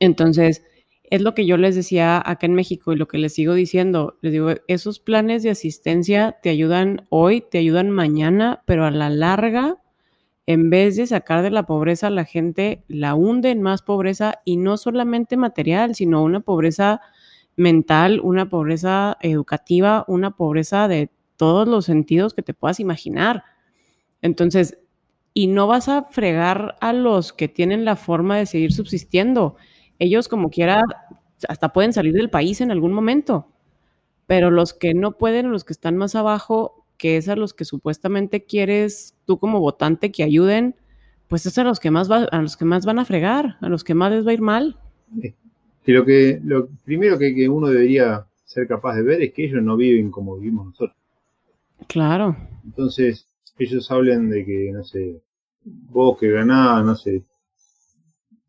[0.00, 0.64] Entonces,
[1.10, 4.18] es lo que yo les decía acá en México y lo que les sigo diciendo.
[4.22, 9.10] Les digo, esos planes de asistencia te ayudan hoy, te ayudan mañana, pero a la
[9.10, 9.78] larga
[10.46, 14.40] en vez de sacar de la pobreza a la gente, la hunde en más pobreza
[14.44, 17.00] y no solamente material, sino una pobreza
[17.56, 23.42] mental, una pobreza educativa, una pobreza de todos los sentidos que te puedas imaginar.
[24.22, 24.78] Entonces,
[25.34, 29.56] y no vas a fregar a los que tienen la forma de seguir subsistiendo.
[29.98, 30.82] Ellos como quiera
[31.48, 33.48] hasta pueden salir del país en algún momento,
[34.26, 37.64] pero los que no pueden, los que están más abajo, que es a los que
[37.64, 40.74] supuestamente quieres tú como votante que ayuden,
[41.28, 43.68] pues es a los que más va, a los que más van a fregar, a
[43.68, 44.78] los que más les va a ir mal.
[45.22, 49.62] Y lo que lo primero que, uno debería ser capaz de ver es que ellos
[49.62, 50.96] no viven como vivimos nosotros.
[51.86, 52.36] Claro.
[52.64, 53.26] Entonces,
[53.58, 55.20] ellos hablan de que, no sé,
[55.64, 57.22] vos que ganás, no sé,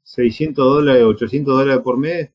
[0.08, 2.32] 600 dólares, 800 dólares por mes,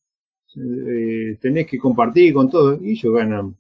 [0.57, 2.79] eh, tenés que compartir con todos.
[2.83, 3.57] Y ellos ganan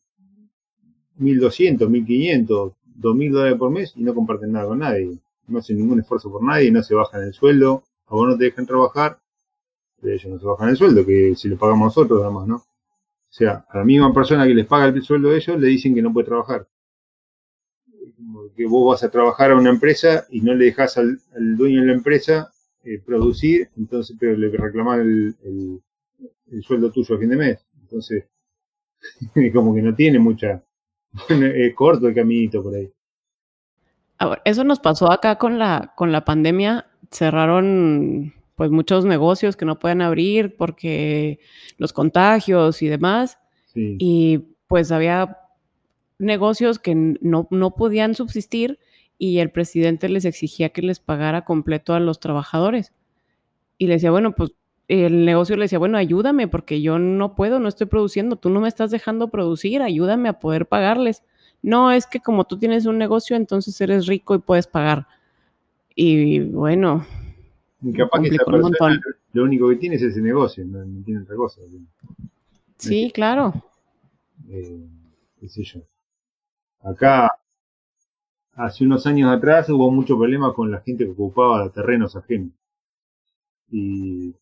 [1.17, 5.17] 1200, 1500, 2000 dólares por mes y no comparten nada con nadie.
[5.49, 8.45] No hacen ningún esfuerzo por nadie, no se bajan el sueldo, a vos no te
[8.45, 9.19] dejan trabajar,
[10.01, 12.57] pero ellos no se bajan el sueldo, que si le pagamos nosotros, nada más, ¿no?
[12.57, 15.95] O sea, a la misma persona que les paga el sueldo de ellos, le dicen
[15.95, 16.69] que no puede trabajar.
[18.55, 21.19] Que vos vas a trabajar a una empresa y no le dejas al,
[21.57, 22.52] dueño de la empresa
[22.85, 25.81] eh, producir, entonces, pero le reclaman el,
[26.51, 27.67] el, sueldo tuyo a fin de mes.
[27.81, 28.25] Entonces,
[29.53, 30.63] como que no tiene mucha,
[31.29, 32.93] es corto el caminito por ahí.
[34.45, 36.87] eso nos pasó acá con la, con la pandemia.
[37.11, 41.39] Cerraron pues muchos negocios que no pueden abrir porque
[41.79, 43.39] los contagios y demás.
[43.75, 45.39] Y pues había
[46.19, 48.79] negocios que no, no podían subsistir
[49.23, 52.93] y el presidente les exigía que les pagara completo a los trabajadores.
[53.79, 54.51] Y le decía, bueno, pues
[54.89, 58.61] el negocio le decía, bueno, ayúdame porque yo no puedo, no estoy produciendo, tú no
[58.61, 61.23] me estás dejando producir, ayúdame a poder pagarles.
[61.63, 65.07] No, es que como tú tienes un negocio, entonces eres rico y puedes pagar.
[65.95, 67.07] Y bueno,
[67.81, 69.01] un montón.
[69.35, 71.61] lo único que tiene es ese negocio, no, tiene otra cosa.
[72.77, 73.55] Sí, claro.
[74.49, 74.85] Eh,
[75.39, 75.79] qué sé yo.
[76.83, 77.31] Acá,
[78.55, 82.53] hace unos años atrás hubo mucho problema con la gente que ocupaba terrenos ajenos.
[83.71, 84.35] Y,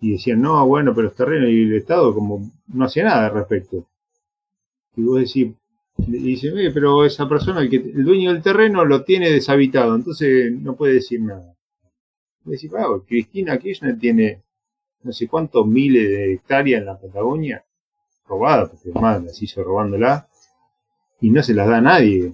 [0.00, 3.34] y decían, no, bueno, pero los terrenos y el Estado como no hacía nada al
[3.34, 3.86] respecto.
[4.96, 5.54] Y vos decís,
[5.98, 10.74] y dice, pero esa persona, el, el dueño del terreno lo tiene deshabitado, entonces no
[10.74, 11.54] puede decir nada.
[12.44, 14.42] Y decís, ah, Cristina Kirchner tiene
[15.02, 17.64] no sé cuántos miles de hectáreas en la Patagonia
[18.26, 20.26] robadas, porque además las hizo robándola,
[21.20, 22.32] y no se las da a nadie.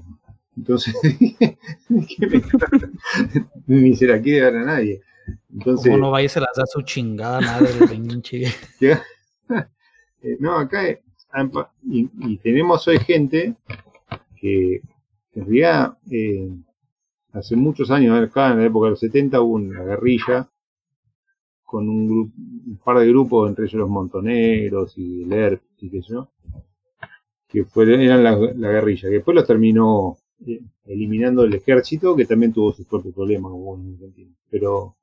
[0.60, 0.94] Entonces,
[3.66, 5.00] ni se la quiere dar a nadie.
[5.50, 7.70] Entonces, ¿Cómo no vaya y se las da su chingada madre
[10.22, 10.82] eh, no, acá
[11.82, 13.54] y, tenemos hoy gente
[14.38, 14.82] que
[15.32, 16.50] en realidad eh,
[17.32, 20.46] hace muchos años, acá en la época de los 70 hubo una guerrilla
[21.64, 25.90] con un, grupo, un par de grupos, entre ellos los montoneros y el ERP y
[25.90, 26.28] qué sé yo,
[27.48, 30.29] que eran la, guerrilla, que después los terminó eh,
[30.86, 33.52] eliminando el ejército, que también tuvo sus propios problemas,
[34.48, 34.96] pero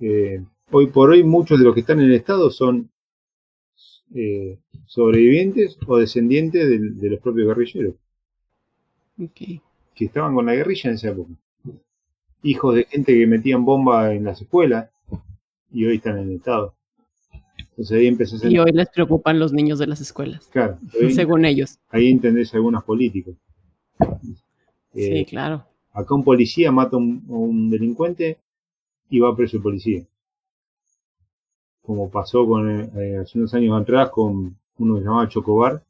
[0.00, 2.90] eh, hoy por hoy muchos de los que están en el Estado son
[4.14, 6.68] eh, sobrevivientes o descendientes
[7.00, 7.94] de, los propios guerrilleros.
[9.34, 11.32] Que estaban con la guerrilla en esa época.
[12.42, 14.90] Hijos de gente que metían bomba en las escuelas
[15.70, 16.74] y hoy están en el Estado.
[17.70, 20.46] Entonces ahí empezó a Y hoy les preocupan los niños de las escuelas.
[20.48, 20.78] Claro.
[21.14, 21.78] según ellos.
[21.88, 22.84] Ahí entendés algunos
[24.92, 25.16] políticos.
[25.16, 25.64] sí, eh, claro.
[25.92, 28.38] Acá un policía mata a un, delincuente
[29.10, 30.04] y va preso el policía
[31.82, 35.82] como pasó con, eh, hace unos años atrás con uno que se llamaba Chocobar,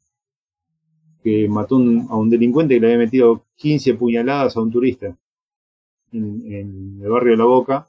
[1.23, 5.15] que mató a un delincuente que le había metido 15 puñaladas a un turista
[6.11, 7.87] en, el barrio de La Boca.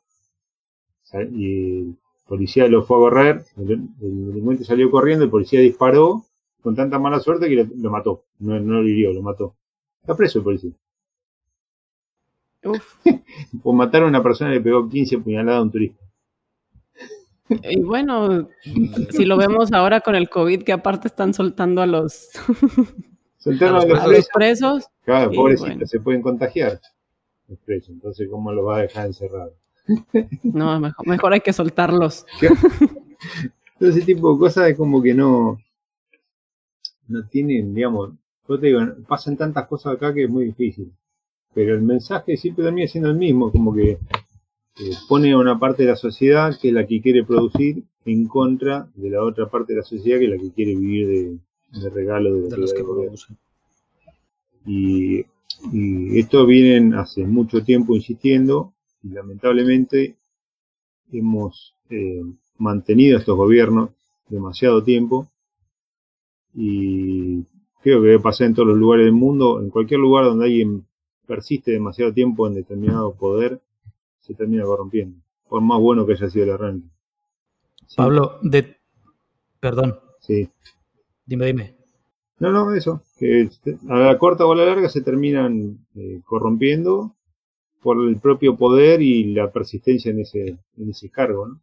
[1.32, 1.96] Y el
[2.26, 6.24] policía lo fue a correr, el, delincuente salió corriendo, el policía disparó
[6.60, 8.24] con tanta mala suerte que lo, mató.
[8.38, 9.54] No, no, lo hirió, lo mató.
[10.00, 10.72] Está preso el policía.
[12.64, 12.96] Uf.
[13.62, 16.04] Por matar a una persona le pegó 15 puñaladas a un turista.
[17.48, 18.48] Y bueno,
[19.10, 22.30] si lo vemos ahora con el COVID, que aparte están soltando a los,
[23.60, 24.86] a los, presos.
[25.04, 26.80] Claro, pobrecitos, se pueden contagiar
[27.48, 27.90] los presos.
[27.90, 29.54] Entonces, ¿cómo los va a dejar encerrados?
[30.42, 32.24] No, mejor, mejor hay que soltarlos.
[33.78, 35.58] Todo ese tipo de cosas es como que no,
[37.08, 38.12] no tienen, digamos,
[38.48, 40.92] yo te digo, pasan tantas cosas acá que es muy difícil.
[41.54, 43.98] Pero el mensaje siempre termina siendo el mismo, como que
[45.08, 48.88] pone a una parte de la sociedad que es la que quiere producir en contra
[48.94, 51.38] de la otra parte de la sociedad que es la que quiere vivir
[51.72, 53.36] de, regalo de, los que producen.
[54.66, 55.24] Y,
[56.18, 60.16] esto vienen hace mucho tiempo insistiendo y lamentablemente
[61.10, 62.22] hemos eh,
[62.58, 63.90] mantenido estos gobiernos
[64.28, 65.28] demasiado tiempo
[66.54, 67.44] y
[67.82, 70.84] creo que debe pasar en todos los lugares del mundo, en cualquier lugar donde alguien
[71.26, 73.60] persiste demasiado tiempo en determinado poder,
[74.20, 75.18] se termina corrompiendo,
[75.48, 76.88] por más bueno que haya sido el arranque.
[77.96, 78.76] Pablo, de...
[79.60, 79.98] Perdón.
[80.20, 80.48] Sí.
[81.26, 81.74] Dime, dime.
[82.38, 83.02] No, no, eso.
[83.18, 83.48] Que
[83.88, 87.14] a la corta o a la larga se terminan eh, corrompiendo
[87.82, 91.60] por el propio poder y la persistencia en ese, en cargo, ¿no?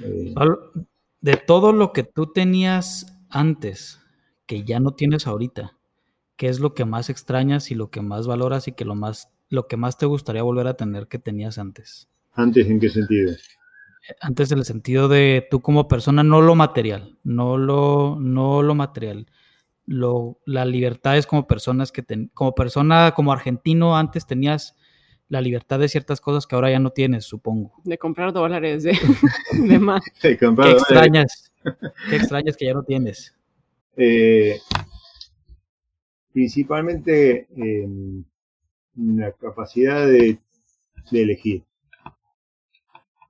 [0.00, 0.72] Eh, Pablo,
[1.20, 4.00] de todo lo que tú tenías antes
[4.46, 5.78] que ya no tienes ahorita?
[6.40, 9.28] ¿Qué es lo que más extrañas y lo que más valoras y que lo más
[9.50, 12.08] lo que más te gustaría volver a tener que tenías antes?
[12.32, 13.34] ¿Antes en qué sentido?
[14.22, 18.74] Antes en el sentido de tú como persona, no lo material, no lo, no lo
[18.74, 19.26] material.
[19.84, 24.74] Lo, la libertad es como personas que como persona, como argentino, antes tenías
[25.28, 27.74] la libertad de ciertas cosas que ahora ya no tienes, supongo.
[27.84, 28.98] De comprar dólares de,
[29.52, 30.02] de más.
[30.22, 30.38] ¿Qué
[30.70, 31.52] extrañas?
[32.08, 33.34] ¿Qué extrañas que ya no tienes?
[33.98, 34.58] Eh,
[36.40, 37.86] principalmente eh,
[38.96, 40.38] la capacidad de,
[41.12, 41.64] elegir.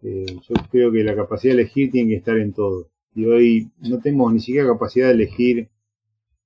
[0.03, 2.87] Eh, yo creo que la capacidad de elegir tiene que estar en todo.
[3.17, 5.69] Y hoy no tenemos ni siquiera capacidad de elegir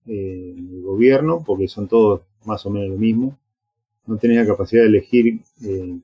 [0.06, 3.38] eh, el gobierno, porque son todos más o menos lo mismo.
[4.06, 5.98] No tenés la capacidad de elegir eh,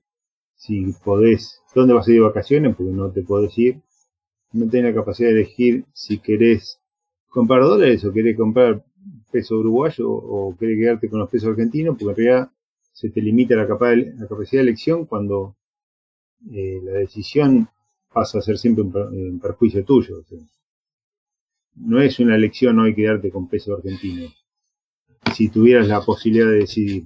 [0.57, 3.81] si podés, dónde vas a ir de vacaciones, porque no te podés ir.
[4.53, 6.79] No tenés la capacidad de elegir si querés
[7.31, 8.85] comprar dólares o querés comprar
[9.31, 12.51] peso uruguayo o querés quedarte con los pesos argentinos, porque en realidad
[12.93, 15.57] se te limita la, capacidad de elección cuando
[16.53, 17.69] eh, la decisión
[18.13, 20.23] pasa a ser siempre un, perjuicio tuyo.
[21.77, 24.29] no es una elección hoy quedarte con peso argentino.
[25.35, 27.05] Si tuvieras la posibilidad de decidir,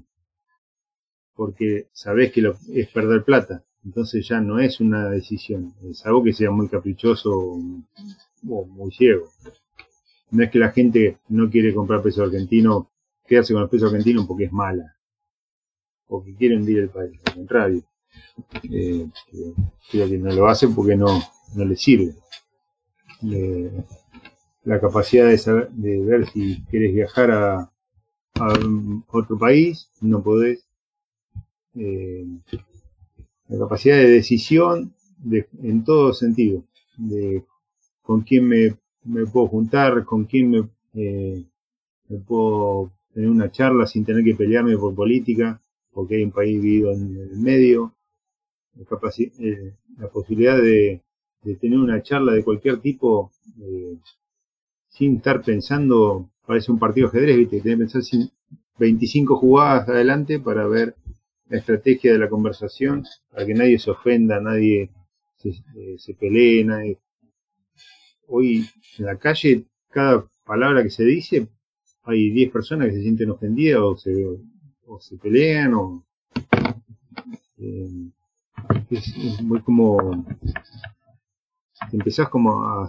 [1.34, 6.24] porque sabes que lo, es perder plata, entonces ya no es una decisión, es algo
[6.24, 9.30] que sea muy caprichoso o muy ciego.
[10.30, 12.90] No es que la gente no quiere comprar peso argentino,
[13.26, 14.94] quedarse con el peso argentino porque es mala
[16.08, 17.82] o que quiere hundir el país, al contrario.
[18.70, 19.08] Eh,
[19.90, 21.20] creo que no lo hacen porque no,
[21.54, 22.14] no le sirve.
[24.64, 27.70] la capacidad de, de ver si quieres viajar a,
[29.08, 30.64] otro país, no podés.
[31.76, 32.26] Eh,
[33.48, 36.64] la capacidad de decisión de, en todo sentido,
[36.96, 37.44] de
[38.02, 40.62] con quién me, me puedo juntar, con quién me,
[40.94, 41.42] eh,
[42.08, 45.60] me puedo tener una charla sin tener que pelearme por política,
[45.92, 47.94] porque hay un país vivido en el medio,
[48.76, 51.00] eh, la posibilidad de,
[51.60, 53.30] tener una charla de cualquier tipo
[53.60, 53.96] eh,
[54.88, 57.60] sin estar pensando, parece un partido de ajedrez, ¿viste?
[57.60, 58.02] Tener que pensar
[58.78, 60.96] 25 jugadas adelante para ver
[61.48, 64.90] la estrategia de la conversación, para que nadie se ofenda, nadie
[65.36, 66.98] se, eh, se pelee, nadie...
[68.28, 68.68] Hoy
[68.98, 71.46] en la calle, cada palabra que se dice,
[72.04, 74.12] hay 10 personas que se sienten ofendidas o se
[74.86, 76.04] o se pelean o
[77.56, 78.10] eh,
[78.90, 80.26] es, muy como
[81.92, 82.88] empezás como a,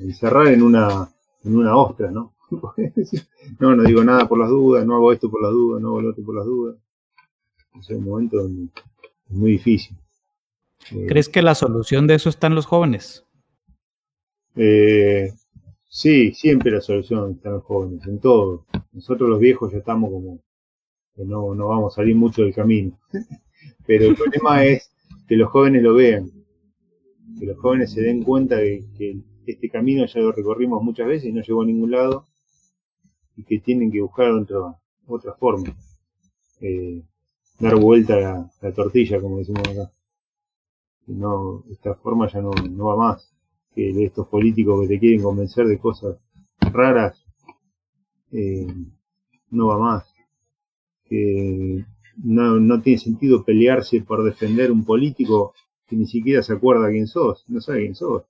[0.00, 1.08] encerrar en una
[1.44, 2.34] en una ostra, ¿no?
[3.60, 6.02] no, no digo nada por las dudas, no hago esto por las dudas, no hago
[6.02, 6.76] lo otro por las dudas.
[7.78, 8.38] Es un momento
[9.28, 9.96] muy difícil.
[10.90, 13.24] Eh, ¿Crees que la solución de eso está en los jóvenes?
[14.60, 15.32] Eh,
[15.88, 18.66] sí, siempre la solución está en los jóvenes, en todo.
[18.92, 20.40] Nosotros los viejos ya estamos como
[21.24, 22.98] no, no vamos a salir mucho del camino.
[23.86, 24.90] Pero el problema es
[25.26, 26.30] que los jóvenes lo vean,
[27.38, 31.28] que los jóvenes se den cuenta de que este camino ya lo recorrimos muchas veces
[31.28, 32.26] y no llegó a ningún lado
[33.36, 35.74] y que tienen que buscar otra, otra forma.
[36.60, 37.02] Eh,
[37.58, 39.90] dar vuelta a la, tortilla, como decimos acá.
[41.06, 43.32] No, esta forma ya no, no va más.
[43.78, 46.16] Que estos políticos que te quieren convencer de cosas
[46.60, 47.24] raras,
[48.32, 48.66] eh,
[49.50, 50.18] no va más
[51.08, 51.84] que
[52.22, 55.54] no, no tiene sentido pelearse por defender un político
[55.86, 58.24] que ni siquiera se acuerda quién sos, no sabe quién sos.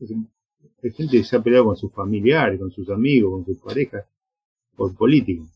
[0.00, 4.06] Hay gente que se ha peleado con sus familiares, con sus amigos, con sus parejas,
[4.74, 5.46] por político,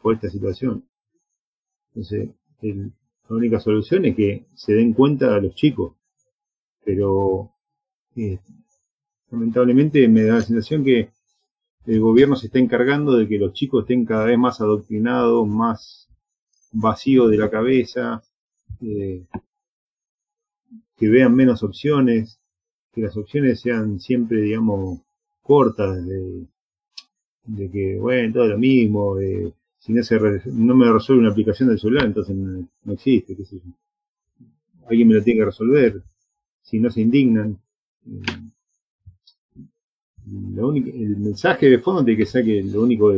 [0.00, 0.84] por esta situación.
[1.88, 2.30] Entonces,
[2.62, 5.94] la única solución es que se den cuenta a los chicos.
[6.84, 7.52] Pero,
[8.20, 8.38] eh,
[9.30, 11.10] lamentablemente, me da la sensación que
[11.86, 16.08] el gobierno se está encargando de que los chicos estén cada vez más adoctrinados, más
[16.72, 18.22] vacíos de la cabeza,
[18.82, 19.24] eh,
[20.96, 22.38] que vean menos opciones,
[22.92, 25.00] que las opciones sean siempre, digamos,
[25.40, 26.46] cortas, de,
[27.70, 29.16] que, bueno, todo lo mismo,
[29.78, 30.20] si no, se
[30.52, 33.72] no me resuelve una aplicación del celular, entonces no, existe, qué sé yo.
[34.88, 36.02] Alguien me lo tiene que resolver,
[36.62, 37.58] si no se indignan.
[38.06, 38.50] Eh,
[40.26, 43.12] el mensaje de fondo tiene que ser que lo único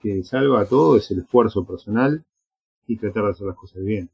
[0.00, 2.24] que, salva a todo es el esfuerzo personal
[2.86, 4.08] y tratar de hacer las cosas bien.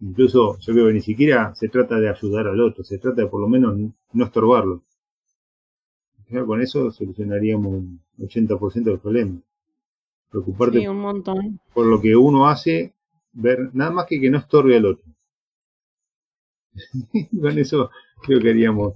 [0.00, 3.28] Incluso yo creo que ni siquiera se trata de ayudar al otro, se trata de
[3.28, 3.76] por lo menos
[4.12, 4.82] no estorbarlo.
[6.46, 9.38] con eso solucionaríamos un 80% del problema.
[10.30, 10.86] Preocuparte
[11.72, 12.94] por lo que uno hace,
[13.32, 15.04] ver nada más que que no estorbe al otro.
[17.40, 17.90] con eso
[18.22, 18.94] creo que haríamos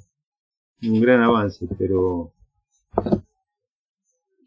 [0.83, 2.33] un gran avance, pero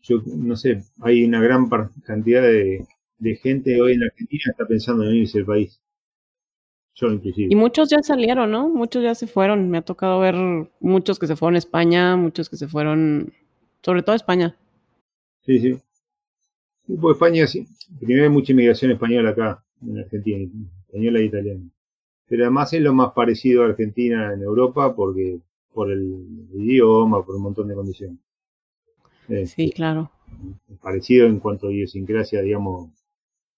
[0.01, 1.69] yo no sé, hay una gran
[2.03, 2.85] cantidad de,
[3.41, 5.81] gente hoy en Argentina que está pensando en irse del país.
[6.95, 7.47] Yo inclusive.
[7.51, 8.69] Y muchos ya salieron, ¿no?
[8.69, 9.69] Muchos ya se fueron.
[9.69, 10.35] Me ha tocado ver
[10.79, 13.33] muchos que se fueron a España, muchos que se fueron,
[13.83, 14.57] sobre todo a España.
[15.41, 15.77] Sí, sí.
[16.99, 17.67] pues España, sí.
[17.99, 20.49] Primero hay mucha inmigración española acá, en Argentina,
[20.87, 21.61] española e italiana.
[22.29, 25.39] Pero además es lo más parecido a Argentina en Europa porque
[25.73, 28.19] por el idioma, por un montón de condiciones.
[29.27, 30.11] sí, este, claro.
[30.81, 32.91] Parecido en cuanto a idiosincrasia, digamos,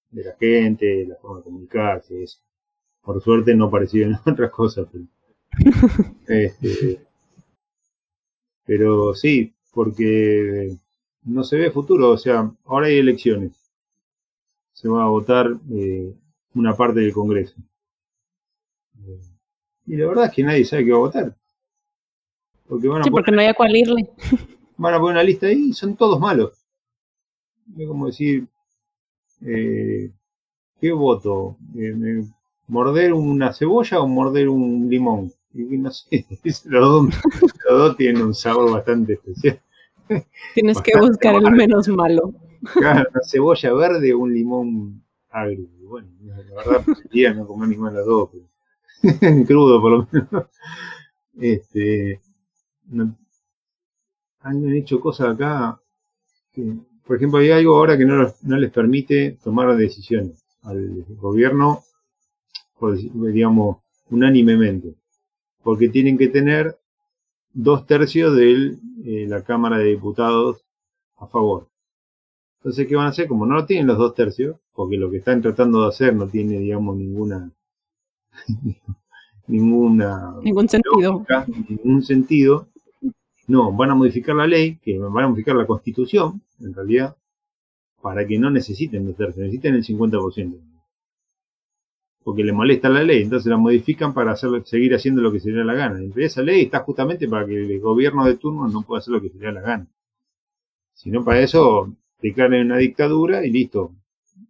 [0.10, 2.40] de la gente, la forma de comunicarse, eso.
[3.02, 4.88] Por suerte no parecido en otras cosas.
[4.92, 5.06] Pero,
[6.28, 7.02] este,
[8.66, 10.76] pero sí, porque
[11.24, 13.52] no se ve futuro, o sea, ahora hay elecciones.
[14.74, 16.14] Se va a votar eh,
[16.54, 17.56] una parte del Congreso.
[19.86, 21.36] Y la verdad es que nadie sabe qué va a votar.
[22.68, 24.10] Porque sí, porque no hay a cuál irle.
[24.78, 26.54] Van a poner una lista ahí y son todos malos.
[27.78, 28.48] Es como decir,
[29.42, 30.10] eh,
[30.80, 31.58] ¿qué voto?
[31.76, 32.24] Eh,
[32.68, 35.32] ¿Morder una cebolla o morder un limón?
[35.54, 36.26] Y no sé,
[36.66, 37.12] los
[37.70, 39.62] dos, tienen un sabor bastante especial.
[40.54, 42.34] Tienes que buscar el menos malo.
[42.76, 45.68] una cebolla verde o un limón agrio.
[45.84, 48.30] Bueno, la verdad, preferiría no comer ninguno de los dos.
[49.48, 50.48] crudo por lo menos.
[51.40, 52.22] Este,
[54.42, 55.80] han hecho cosas acá
[57.06, 61.84] por ejemplo, hay algo ahora que no, no les permite tomar decisiones al gobierno,
[63.14, 63.78] digamos,
[64.10, 64.96] unánimemente,
[65.64, 66.78] porque tienen que tener
[67.54, 70.64] dos tercios de eh, la Cámara de Diputados
[71.18, 71.68] a favor.
[72.60, 73.28] Entonces, ¿qué van a hacer?
[73.28, 76.28] Como no lo tienen los dos tercios, porque lo que están tratando de hacer no
[76.28, 77.52] tiene, digamos, ninguna
[79.48, 81.26] ninguna ningún sentido.
[81.68, 82.68] ningún sentido.
[83.48, 87.18] No, van a modificar la ley, que van a modificar la constitución, en realidad,
[88.02, 90.60] para que no necesiten los tercios, necesiten el 50%.
[92.24, 95.50] Porque le molesta la ley, entonces la modifican para hacer, seguir haciendo lo que se
[95.50, 96.00] le da la gana.
[96.00, 99.22] Entre esa ley está justamente para que el gobierno de turno no pueda hacer lo
[99.22, 99.88] que se le da la gana.
[100.94, 103.92] Si no, para eso declaren una dictadura y listo.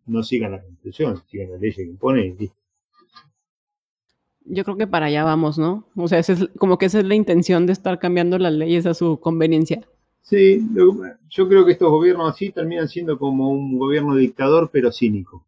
[0.05, 2.61] No sigan la constitución, sigan la ley que impone y listo.
[4.45, 5.85] Yo creo que para allá vamos, ¿no?
[5.95, 8.93] O sea, es, como que esa es la intención de estar cambiando las leyes a
[8.93, 9.87] su conveniencia.
[10.21, 10.61] Sí,
[11.29, 15.45] yo creo que estos gobiernos así terminan siendo como un gobierno dictador, pero cínico,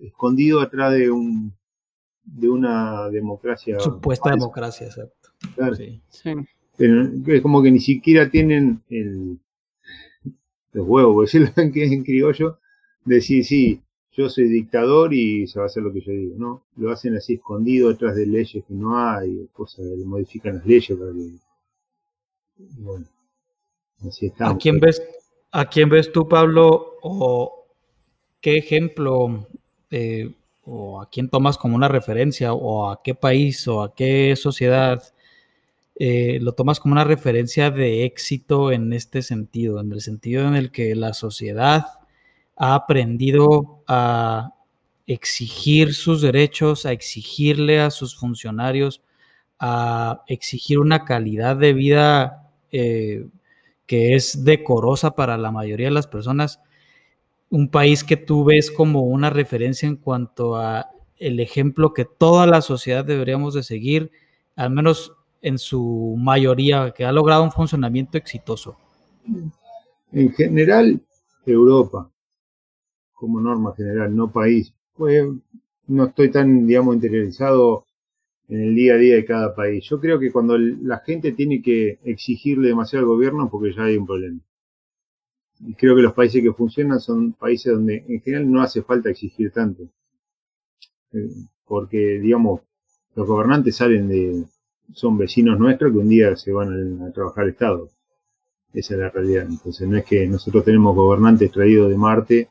[0.00, 1.52] escondido atrás de un
[2.24, 3.80] de una democracia.
[3.80, 5.30] Supuesta democracia, exacto.
[5.56, 5.74] Claro.
[5.74, 6.00] Sí.
[6.76, 9.38] Pero es como que ni siquiera tienen el,
[10.72, 12.58] los huevos, por decirlo en criollo,
[13.04, 13.80] decir, sí,
[14.14, 16.62] yo soy dictador y se va a hacer lo que yo digo, ¿no?
[16.76, 20.98] Lo hacen así escondido detrás de leyes que no hay, cosas, le modifican las leyes
[20.98, 21.30] para que...
[22.78, 23.06] Bueno,
[24.06, 24.56] así estamos.
[24.56, 25.02] ¿A quién ves,
[25.50, 27.66] a quién ves tú, Pablo, o
[28.40, 29.46] qué ejemplo,
[29.90, 30.30] eh,
[30.64, 35.02] o a quién tomas como una referencia, o a qué país, o a qué sociedad
[35.96, 40.54] eh, lo tomas como una referencia de éxito en este sentido, en el sentido en
[40.54, 41.86] el que la sociedad
[42.62, 44.52] ha aprendido a
[45.08, 49.02] exigir sus derechos, a exigirle a sus funcionarios,
[49.58, 53.26] a exigir una calidad de vida eh,
[53.84, 56.60] que es decorosa para la mayoría de las personas.
[57.50, 60.88] Un país que tú ves como una referencia en cuanto a
[61.18, 64.12] el ejemplo que toda la sociedad deberíamos de seguir,
[64.54, 68.76] al menos en su mayoría, que ha logrado un funcionamiento exitoso.
[70.12, 71.00] En general,
[71.44, 72.11] Europa
[73.22, 74.74] como norma general, no país.
[74.96, 75.24] Pues
[75.86, 77.84] no estoy tan, digamos, interiorizado
[78.48, 79.84] en el día a día de cada país.
[79.88, 83.96] Yo creo que cuando la gente tiene que exigirle demasiado al gobierno, porque ya hay
[83.96, 84.40] un problema.
[85.60, 89.10] Y creo que los países que funcionan son países donde en general no hace falta
[89.10, 89.84] exigir tanto.
[91.12, 91.30] Eh,
[91.64, 92.62] porque, digamos,
[93.14, 94.42] los gobernantes salen de,
[94.94, 97.88] son vecinos nuestros que un día se van a, a trabajar Estado.
[98.74, 99.46] Esa es la realidad.
[99.48, 102.48] Entonces no es que nosotros tenemos gobernantes traídos de Marte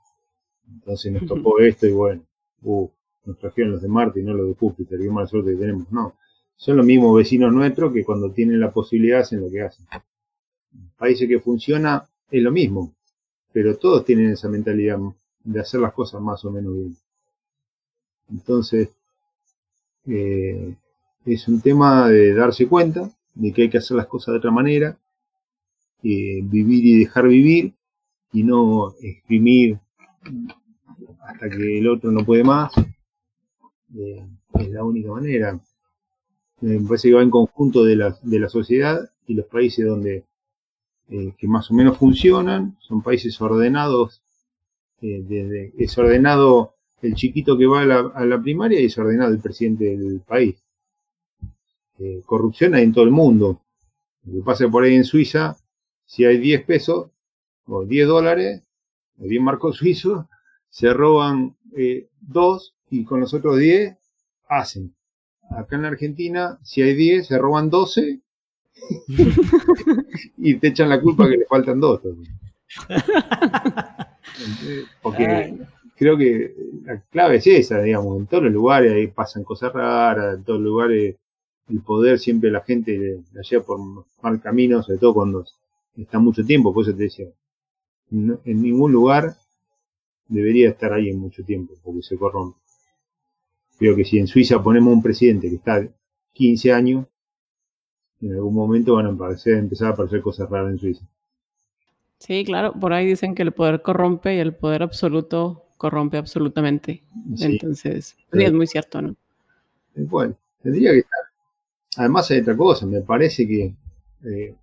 [0.74, 2.22] entonces nos tocó esto y bueno,
[2.64, 2.90] uh,
[3.26, 5.92] nos trajeron los de Marte y no los de Júpiter, qué mala suerte que tenemos.
[5.92, 6.16] No,
[6.56, 9.86] son los mismos vecinos nuestros que cuando tienen la posibilidad hacen lo que hacen.
[10.98, 12.94] Países que funciona es lo mismo,
[13.52, 15.00] pero todos tienen esa mentalidad
[15.44, 16.96] de hacer las cosas más o menos bien.
[18.30, 18.90] Entonces,
[20.06, 20.76] eh,
[21.26, 24.52] es un tema de darse cuenta de que hay que hacer las cosas de otra
[24.52, 24.98] manera,
[26.04, 27.74] eh, vivir y dejar vivir,
[28.34, 29.78] y no exprimir
[31.32, 32.72] hasta que el otro no puede más.
[33.98, 34.26] Eh,
[34.60, 35.60] es la única manera.
[36.62, 40.26] me parece que va en conjunto de la, de la sociedad y los países donde
[41.10, 44.22] eh, que más o menos funcionan, son países ordenados,
[45.02, 49.34] eh, es ordenado el chiquito que va a la, a la primaria y es ordenado
[49.34, 50.56] el presidente del país.
[52.26, 53.62] Corrupción hay en todo el mundo.
[54.26, 55.56] Lo que pasa por ahí en Suiza,
[56.04, 57.12] si hay 10 pesos
[57.68, 58.64] o 10 dólares,
[59.20, 60.26] o 10 marcos suizos,
[60.72, 63.96] se roban eh, dos y con los otros 10
[64.48, 64.96] hacen.
[65.52, 68.22] Acá en la Argentina, si hay 10, se roban 12
[70.38, 72.02] y te echan la culpa que le faltan dos.
[72.02, 72.34] también.
[75.02, 75.58] Porque
[75.98, 76.56] creo que
[76.86, 80.60] la clave es esa, digamos, en todos los lugares ahí pasan cosas raras, en todos
[80.60, 81.16] los lugares
[81.70, 83.80] el poder siempre la gente la lleva por
[84.22, 85.46] mal camino, sobre todo cuando
[85.96, 87.28] está mucho tiempo, por eso te decía,
[88.10, 89.36] en ningún lugar
[90.32, 92.60] debería estar alguien mucho tiempo, porque se corrompe.
[93.78, 95.86] Creo que si en Suiza ponemos un presidente que está
[96.32, 97.06] 15 años,
[98.22, 101.06] en algún momento van a aparecer, empezar a aparecer cosas raras en Suiza.
[102.20, 107.02] Sí, claro, por ahí dicen que el poder corrompe y el poder absoluto corrompe absolutamente.
[107.36, 109.16] Sí, Entonces, sí, es muy cierto, ¿no?
[109.96, 111.20] Bueno, tendría que estar.
[111.98, 113.76] Además hay otra cosa, me parece que...
[114.26, 114.56] eh,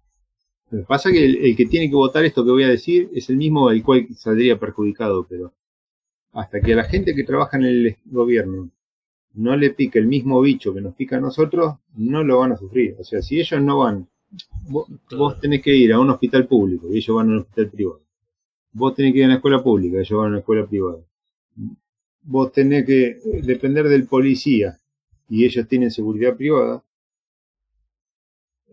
[0.71, 3.31] me pasa que el, el que tiene que votar esto que voy a decir es
[3.31, 5.53] el mismo el cual saldría perjudicado, pero
[6.33, 8.71] hasta que a la gente que trabaja en el gobierno
[9.35, 12.57] no le pique el mismo bicho que nos pica a nosotros, no lo van a
[12.57, 12.97] sufrir.
[12.99, 14.09] O sea, si ellos no van,
[14.69, 17.71] vos, vos tenés que ir a un hospital público y ellos van a un hospital
[17.71, 18.03] privado.
[18.73, 20.99] Vos tenés que ir a una escuela pública, ellos van a una escuela privada.
[22.23, 24.79] Vos tenés que depender del policía
[25.29, 26.83] y ellos tienen seguridad privada,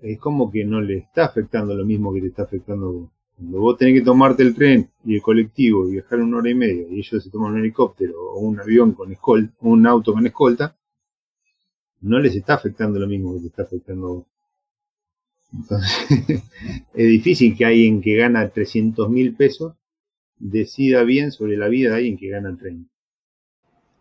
[0.01, 3.14] es como que no le está afectando lo mismo que te está afectando a vos.
[3.37, 6.55] Cuando vos tenés que tomarte el tren y el colectivo y viajar una hora y
[6.55, 10.25] media y ellos se toman un helicóptero o un avión con escolta, un auto con
[10.25, 10.75] escolta,
[12.01, 14.25] no les está afectando lo mismo que te está afectando vos.
[15.53, 16.09] Entonces,
[16.93, 19.73] es difícil que alguien que gana 300 mil pesos
[20.37, 22.89] decida bien sobre la vida de alguien que gana 30.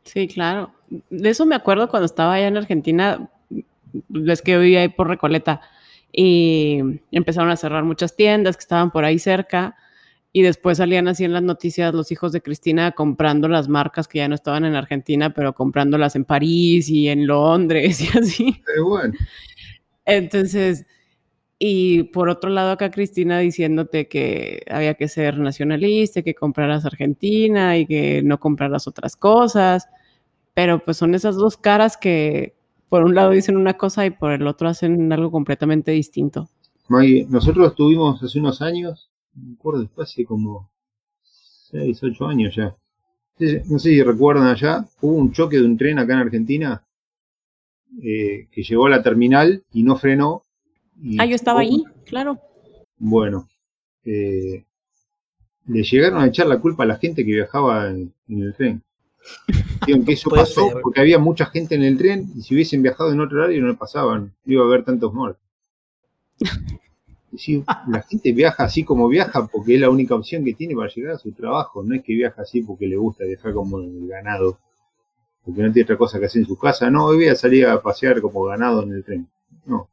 [0.05, 0.73] Sí, claro.
[1.11, 3.31] De eso me acuerdo cuando estaba allá en Argentina,
[4.09, 5.61] ves que vivía ahí por Recoleta
[6.17, 9.77] y empezaron a cerrar muchas tiendas que estaban por ahí cerca
[10.33, 14.19] y después salían así en las noticias los hijos de Cristina comprando las marcas que
[14.19, 18.63] ya no estaban en Argentina, pero comprándolas en París y en Londres y así.
[18.65, 19.15] Pero bueno,
[20.05, 20.87] Entonces,
[21.59, 27.77] y por otro lado acá Cristina diciéndote que había que ser nacionalista, que compraras Argentina
[27.77, 29.89] y que no compraras otras cosas,
[30.53, 32.55] pero pues son esas dos caras que
[32.89, 36.49] por un lado dicen una cosa y por el otro hacen algo completamente distinto.
[36.89, 40.71] Maggie, nosotros tuvimos hace unos años, no me acuerdo, después hace como
[41.23, 42.75] 6, 8 años ya.
[43.69, 46.83] No sé- si recuerdan allá, hubo un choque de un tren acá en Argentina
[48.03, 50.43] eh, que llegó a la terminal y no frenó.
[51.01, 52.39] y Ah, yo estaba ahí, claro.
[52.99, 53.49] Bueno,
[54.05, 54.65] eh,
[55.67, 58.83] le llegaron a echar la culpa a la gente que viajaba en, en el tren.
[59.81, 60.81] Dijeron que eso pasó ser.
[60.83, 63.69] porque había mucha gente en el tren y si hubiesen viajado en otro horario no
[63.69, 65.43] le pasaban, no iba a haber tantos muertos.
[67.37, 70.89] Sí, la gente viaja así como viaja porque es la única opción que tiene para
[70.89, 74.07] llegar a su trabajo, no es que viaja así porque le gusta viajar como el
[74.07, 74.59] ganado,
[75.45, 77.67] porque no tiene otra cosa que hacer en su casa, no, hoy voy a salir
[77.67, 79.29] a pasear como ganado en el tren,
[79.67, 79.89] no.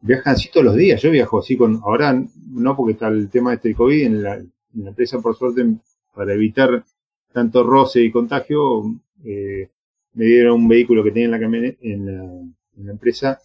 [0.00, 3.54] Viajan así todos los días, yo viajo así con, ahora no porque está el tema
[3.54, 5.66] este del COVID, en la, en la empresa por suerte
[6.14, 6.84] para evitar
[7.32, 8.84] tanto roce y contagio,
[9.24, 9.68] eh,
[10.14, 13.40] me dieron un vehículo que tenía en la en la, en la empresa,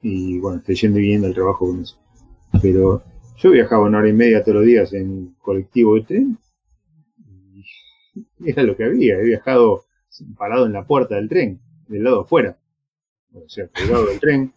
[0.00, 1.96] y bueno, estoy yendo y viniendo al trabajo con eso.
[2.60, 3.02] Pero
[3.38, 6.38] yo viajaba una hora y media todos los días en colectivo de tren,
[8.40, 9.84] y era lo que había, he viajado
[10.36, 12.58] parado en la puerta del tren, del lado afuera,
[13.34, 14.52] o sea, colgado del tren,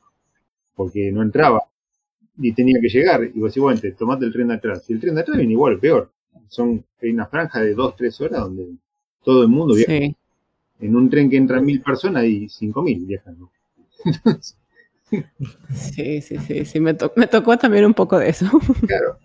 [0.76, 1.64] porque no entraba,
[2.38, 4.99] y tenía que llegar, y vos decís, te tomate el tren de atrás, y el
[4.99, 6.11] tren de atrás viene igual, peor,
[6.49, 8.68] son, hay una franja de dos, tres horas donde
[9.24, 9.91] todo el mundo viaja.
[9.91, 10.16] Sí.
[10.80, 13.38] En un tren que entran mil personas y cinco mil viajan.
[13.40, 13.52] ¿no?
[14.06, 14.57] Entonces,
[15.74, 18.45] Sí, sí, sí, sí, me, to- me tocó también un poco de eso.
[18.88, 19.18] claro.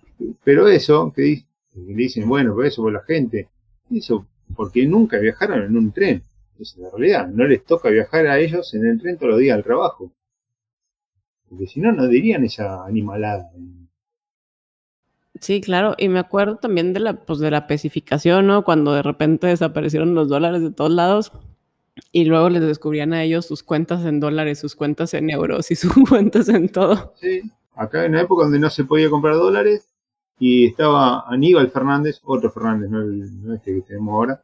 [0.44, 1.42] Pero eso, que di-
[1.72, 3.48] que dicen, bueno, pero eso por la gente,
[3.90, 6.22] eso porque nunca viajaron en un tren.
[6.58, 7.28] Esa es la realidad.
[7.28, 10.12] No les toca viajar a ellos en el tren todos los días al trabajo.
[11.48, 13.50] Porque si no, no dirían esa animalada.
[15.38, 18.64] Sí, claro, y me acuerdo también de la, pues, de la especificación, ¿no?
[18.64, 21.32] Cuando de repente desaparecieron los dólares de todos lados
[22.12, 25.74] y luego les descubrían a ellos sus cuentas en dólares, sus cuentas en euros y
[25.76, 27.14] sus cuentas en todo.
[27.20, 27.42] Sí.
[27.76, 29.86] Acá en una época donde no se podía comprar dólares
[30.38, 34.42] y estaba Aníbal Fernández, otro Fernández, no, el, no este que tenemos ahora,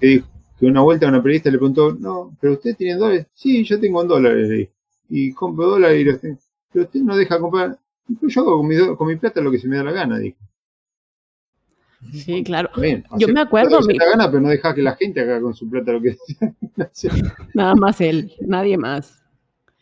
[0.00, 0.26] que dijo
[0.58, 3.26] que una vuelta una periodista le preguntó, no, pero usted tiene dólares.
[3.34, 4.48] Sí, yo tengo en dólares.
[4.48, 4.72] le dijo.
[5.08, 6.38] Y compro dólares y los tengo.
[6.72, 7.78] Pero usted no deja comprar.
[8.08, 10.38] Yo hago con mi, con mi plata lo que se me da la gana, dijo.
[12.12, 12.70] Sí, claro.
[12.76, 15.68] Bien, Yo me acuerdo, la gana, pero no dejas que la gente haga con su
[15.68, 16.16] plata lo que
[17.54, 19.22] Nada más él, nadie más.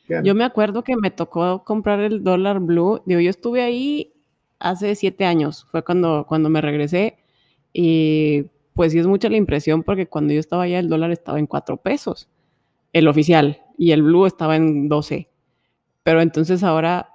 [0.07, 0.25] Claro.
[0.25, 3.03] Yo me acuerdo que me tocó comprar el dólar blue.
[3.05, 4.15] Digo, yo estuve ahí
[4.59, 7.19] hace siete años, fue cuando, cuando me regresé.
[7.73, 11.39] Y pues sí es mucha la impresión porque cuando yo estaba allá el dólar estaba
[11.39, 12.29] en cuatro pesos,
[12.93, 15.29] el oficial, y el blue estaba en 12.
[16.03, 17.11] Pero entonces ahora,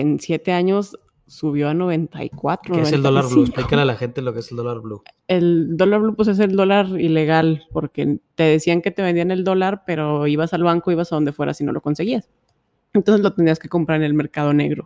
[0.00, 2.74] en siete años, subió a 94.
[2.74, 3.36] ¿Qué es el dólar blue?
[3.36, 3.60] 95.
[3.60, 5.02] Explícale a la gente lo que es el dólar blue.
[5.28, 9.44] El dólar blue pues es el dólar ilegal porque te decían que te vendían el
[9.44, 12.28] dólar, pero ibas al banco, ibas a donde fuera si no lo conseguías.
[12.92, 14.84] Entonces lo tenías que comprar en el mercado negro.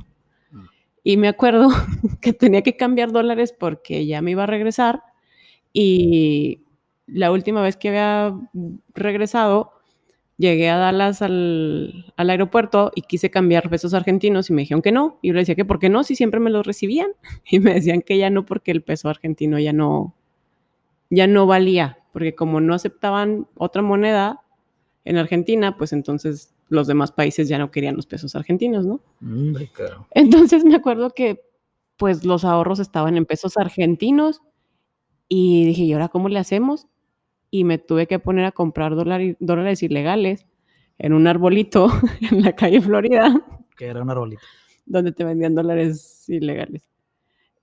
[0.51, 0.65] Mm.
[1.05, 1.69] Y me acuerdo
[2.21, 5.03] que tenía que cambiar dólares porque ya me iba a regresar
[5.73, 6.65] y
[7.07, 8.39] la última vez que había
[8.95, 9.73] regresado
[10.39, 14.93] llegué a Dallas al, al aeropuerto y quise cambiar pesos argentinos y me dijeron que
[14.93, 15.19] no.
[15.21, 17.11] Y yo le decía que por qué no, si siempre me los recibían.
[17.51, 20.15] Y me decían que ya no porque el peso argentino ya no,
[21.11, 24.43] ya no valía, porque como no aceptaban otra moneda
[25.05, 29.01] en Argentina, pues entonces los demás países ya no querían los pesos argentinos, ¿no?
[29.73, 30.07] Claro.
[30.13, 31.41] Entonces me acuerdo que
[31.97, 34.43] pues los ahorros estaban en pesos argentinos
[35.29, 36.87] y dije, ¿y ahora cómo le hacemos?
[37.51, 40.47] Y me tuve que poner a comprar dólar- dólares ilegales
[40.99, 41.89] en un arbolito
[42.31, 43.41] en la calle Florida
[43.77, 44.43] Que era un arbolito.
[44.87, 46.83] donde te vendían dólares ilegales.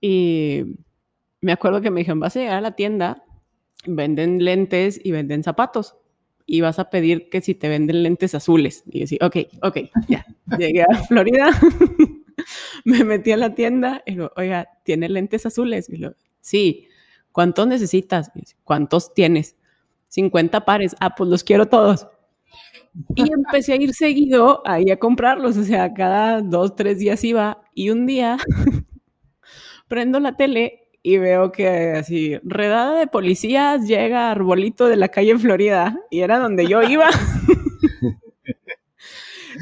[0.00, 0.62] Y
[1.40, 3.24] me acuerdo que me dijeron, vas a llegar a la tienda,
[3.86, 5.96] venden lentes y venden zapatos.
[6.48, 8.84] Y vas a pedir que si te venden lentes azules.
[8.86, 10.24] Y yo decía, ok, ok, ya.
[10.58, 11.50] Llegué a Florida,
[12.84, 15.88] me metí a la tienda y lo, oiga, ¿tiene lentes azules?
[15.90, 16.00] Y
[16.40, 16.88] sí.
[17.32, 18.30] ¿Cuántos necesitas?
[18.34, 19.55] Y yo, ¿Cuántos tienes?
[20.16, 20.96] 50 pares.
[20.98, 22.08] Ah, pues los quiero todos.
[23.14, 27.62] Y empecé a ir seguido ahí a comprarlos, o sea, cada dos, tres días iba
[27.74, 28.38] y un día
[29.88, 35.08] prendo la tele y veo que así, redada de policías llega a Arbolito de la
[35.08, 37.08] calle Florida y era donde yo iba.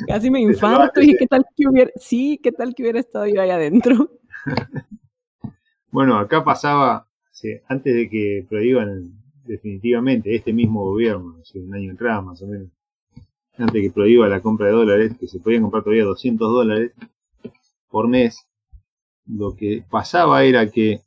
[0.09, 3.43] Casi me infarto y qué tal que hubiera, sí, qué tal que hubiera estado yo
[3.43, 4.11] ahí adentro.
[5.91, 7.07] Bueno, acá pasaba,
[7.69, 12.71] antes de que prohíban definitivamente este mismo gobierno, hace un año atrás más o menos,
[13.57, 16.93] antes que prohíba la compra de dólares, que se podían comprar todavía 200 dólares
[17.89, 18.49] por mes,
[19.27, 21.01] lo que pasaba era que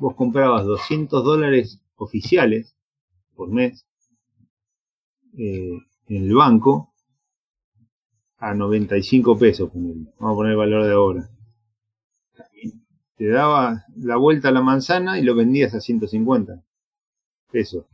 [0.00, 2.76] vos comprabas 200 dólares oficiales
[3.34, 3.86] por mes
[5.38, 5.78] eh,
[6.08, 6.88] en el banco
[8.38, 11.28] a 95 pesos, vamos a poner el valor de ahora.
[13.16, 16.64] Te daba la vuelta a la manzana y lo vendías a 150
[17.50, 17.84] pesos.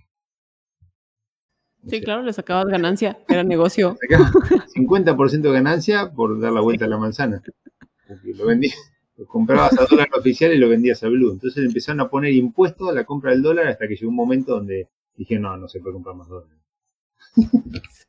[1.89, 3.97] Sí, claro, le sacabas ganancia, era negocio.
[4.09, 4.33] Sacabas
[4.75, 7.43] 50% de ganancia por dar la vuelta a la manzana.
[8.09, 8.77] Porque lo vendías,
[9.17, 11.33] lo comprabas a dólar oficial y lo vendías a blue.
[11.33, 14.55] Entonces empezaron a poner impuestos a la compra del dólar hasta que llegó un momento
[14.55, 16.59] donde dije, no, no se puede comprar más dólares.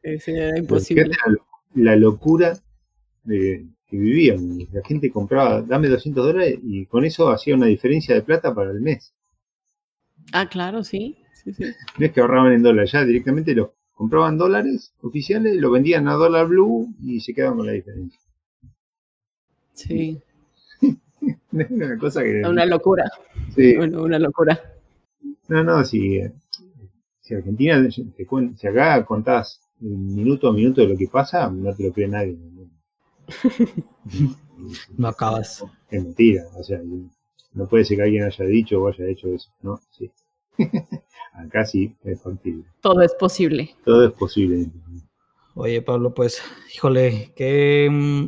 [0.04, 1.10] Sí, sí, era imposible.
[1.10, 2.58] La, la locura
[3.24, 4.60] de, que vivían.
[4.72, 8.72] La gente compraba, dame 200 dólares y con eso hacía una diferencia de plata para
[8.72, 9.14] el mes.
[10.34, 11.18] Ah, claro, sí.
[11.54, 11.76] Sí, sí.
[11.98, 16.14] No es que ahorraban en dólares, ya directamente lo compraban dólares oficiales, lo vendían a
[16.14, 18.20] dólar blue y se quedaban con la diferencia.
[19.74, 20.20] Sí,
[21.52, 22.42] una cosa que.
[22.46, 23.10] una locura.
[23.56, 23.76] sí.
[23.76, 24.60] Bueno, una locura.
[25.48, 26.20] No, no, si,
[27.22, 31.94] si Argentina, si acá contás minuto a minuto de lo que pasa, no te lo
[31.94, 32.38] cree nadie.
[34.98, 35.64] No acabas.
[35.92, 36.82] Es mentira, o sea,
[37.54, 39.80] no puede ser que alguien haya dicho o haya hecho eso, ¿no?
[39.92, 40.12] Sí.
[41.38, 42.66] acá sí, es factible.
[42.82, 43.76] Todo es posible.
[43.86, 44.68] Todo es posible.
[45.56, 46.42] Oye, Pablo, pues,
[46.74, 48.28] híjole, qué, mm,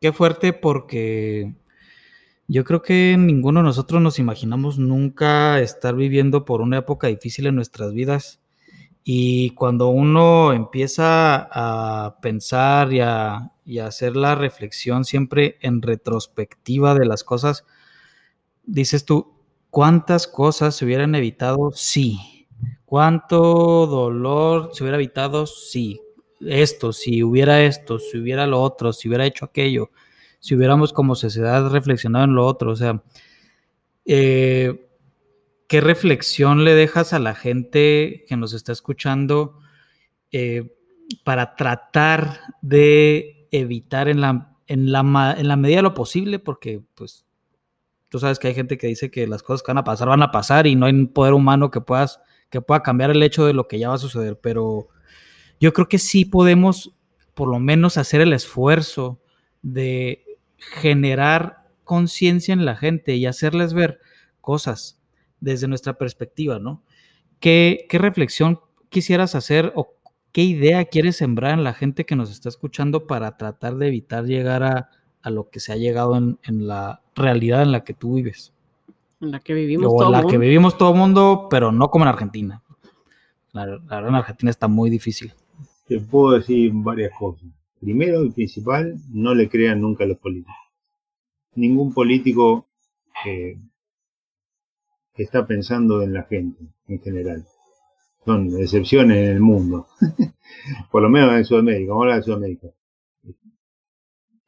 [0.00, 1.54] qué fuerte porque
[2.46, 7.46] yo creo que ninguno de nosotros nos imaginamos nunca estar viviendo por una época difícil
[7.46, 8.40] en nuestras vidas.
[9.04, 15.82] Y cuando uno empieza a pensar y a, y a hacer la reflexión siempre en
[15.82, 17.64] retrospectiva de las cosas,
[18.64, 19.33] dices tú,
[19.74, 21.72] ¿cuántas cosas se hubieran evitado?
[21.74, 22.46] Sí.
[22.84, 25.48] ¿Cuánto dolor se hubiera evitado?
[25.48, 26.00] Sí.
[26.40, 29.90] Esto, si hubiera esto, si hubiera lo otro, si hubiera hecho aquello,
[30.38, 32.70] si hubiéramos como sociedad reflexionado en lo otro.
[32.70, 33.02] O sea,
[34.04, 34.88] eh,
[35.66, 39.58] ¿qué reflexión le dejas a la gente que nos está escuchando
[40.30, 40.72] eh,
[41.24, 46.38] para tratar de evitar en la, en, la, en la medida de lo posible?
[46.38, 47.26] Porque, pues,
[48.14, 50.22] tú sabes que hay gente que dice que las cosas que van a pasar van
[50.22, 53.44] a pasar y no hay un poder humano que puedas que pueda cambiar el hecho
[53.44, 54.86] de lo que ya va a suceder, pero
[55.58, 56.94] yo creo que sí podemos
[57.34, 59.20] por lo menos hacer el esfuerzo
[59.62, 60.24] de
[60.58, 63.98] generar conciencia en la gente y hacerles ver
[64.40, 65.02] cosas
[65.40, 66.84] desde nuestra perspectiva, ¿no?
[67.40, 68.60] ¿Qué, ¿Qué, reflexión
[68.90, 69.92] quisieras hacer o
[70.30, 74.24] qué idea quieres sembrar en la gente que nos está escuchando para tratar de evitar
[74.24, 74.90] llegar a,
[75.24, 78.52] a lo que se ha llegado en, en, la realidad en la que tú vives?
[79.20, 80.30] En la que vivimos o todo en la mundo.
[80.30, 82.62] que vivimos todo el mundo, pero no como en Argentina.
[83.52, 85.32] La, la verdad en Argentina está muy difícil.
[85.88, 87.48] Te puedo decir varias cosas.
[87.80, 90.54] Primero y principal, no le crean nunca a los políticos.
[91.54, 92.66] Ningún político
[93.24, 93.56] eh,
[95.14, 97.46] está pensando en la gente en general.
[98.24, 99.86] Son excepciones en el mundo.
[100.90, 101.90] Por lo menos en Sudamérica.
[101.90, 102.68] Vamos a hablar de Sudamérica.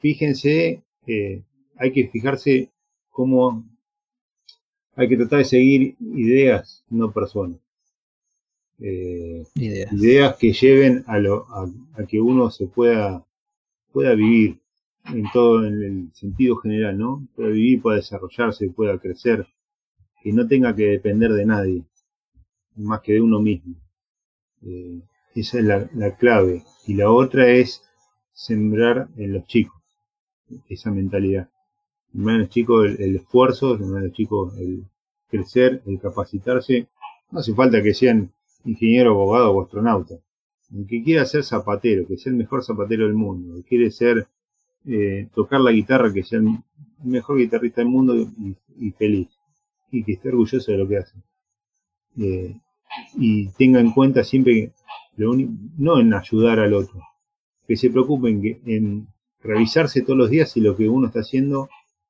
[0.06, 1.42] Fíjense, eh,
[1.76, 2.70] hay que fijarse
[3.10, 3.64] cómo
[4.94, 7.58] hay que tratar de seguir ideas, no personas.
[8.78, 9.92] Eh, Ideas.
[9.92, 13.26] ideas que lleven a, lo, a, a, que uno se pueda,
[13.90, 14.60] pueda vivir
[15.06, 17.26] en todo en el sentido general, ¿no?
[17.34, 19.44] Pueda vivir, pueda desarrollarse, pueda crecer,
[20.22, 21.82] que no tenga que depender de nadie,
[22.76, 23.74] más que de uno mismo.
[24.62, 25.00] Eh,
[25.34, 26.62] esa es la, la, clave.
[26.86, 27.82] Y la otra es
[28.32, 29.75] sembrar en los chicos
[30.68, 31.48] esa mentalidad.
[32.12, 34.84] Sembrar en los chicos el, el esfuerzo, en los chicos el
[35.28, 36.88] crecer, el capacitarse.
[37.30, 38.30] No hace falta que sean
[38.64, 40.14] ingeniero, abogado o astronauta.
[40.74, 44.26] El que quiera ser zapatero, que sea el mejor zapatero del mundo, que quiere ser,
[44.86, 46.58] eh, tocar la guitarra, que sea el
[47.04, 49.28] mejor guitarrista del mundo y, feliz.
[49.90, 51.14] Y que esté orgulloso de lo que hace.
[52.18, 52.56] Eh,
[53.14, 54.72] y tenga en cuenta siempre,
[55.16, 57.00] lo único, no en ayudar al otro,
[57.66, 59.06] que se preocupen que, en
[59.42, 61.68] revisarse todos los días si lo que uno está haciendo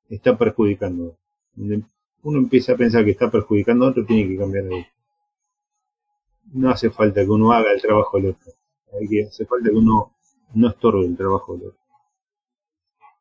[0.09, 1.17] está perjudicando.
[1.55, 4.87] Uno empieza a pensar que está perjudicando a otro, tiene que cambiar de
[6.53, 8.53] no hace falta que uno haga el trabajo del otro.
[8.93, 10.11] Hay que, hace falta que uno
[10.53, 11.79] no estorbe el trabajo del otro.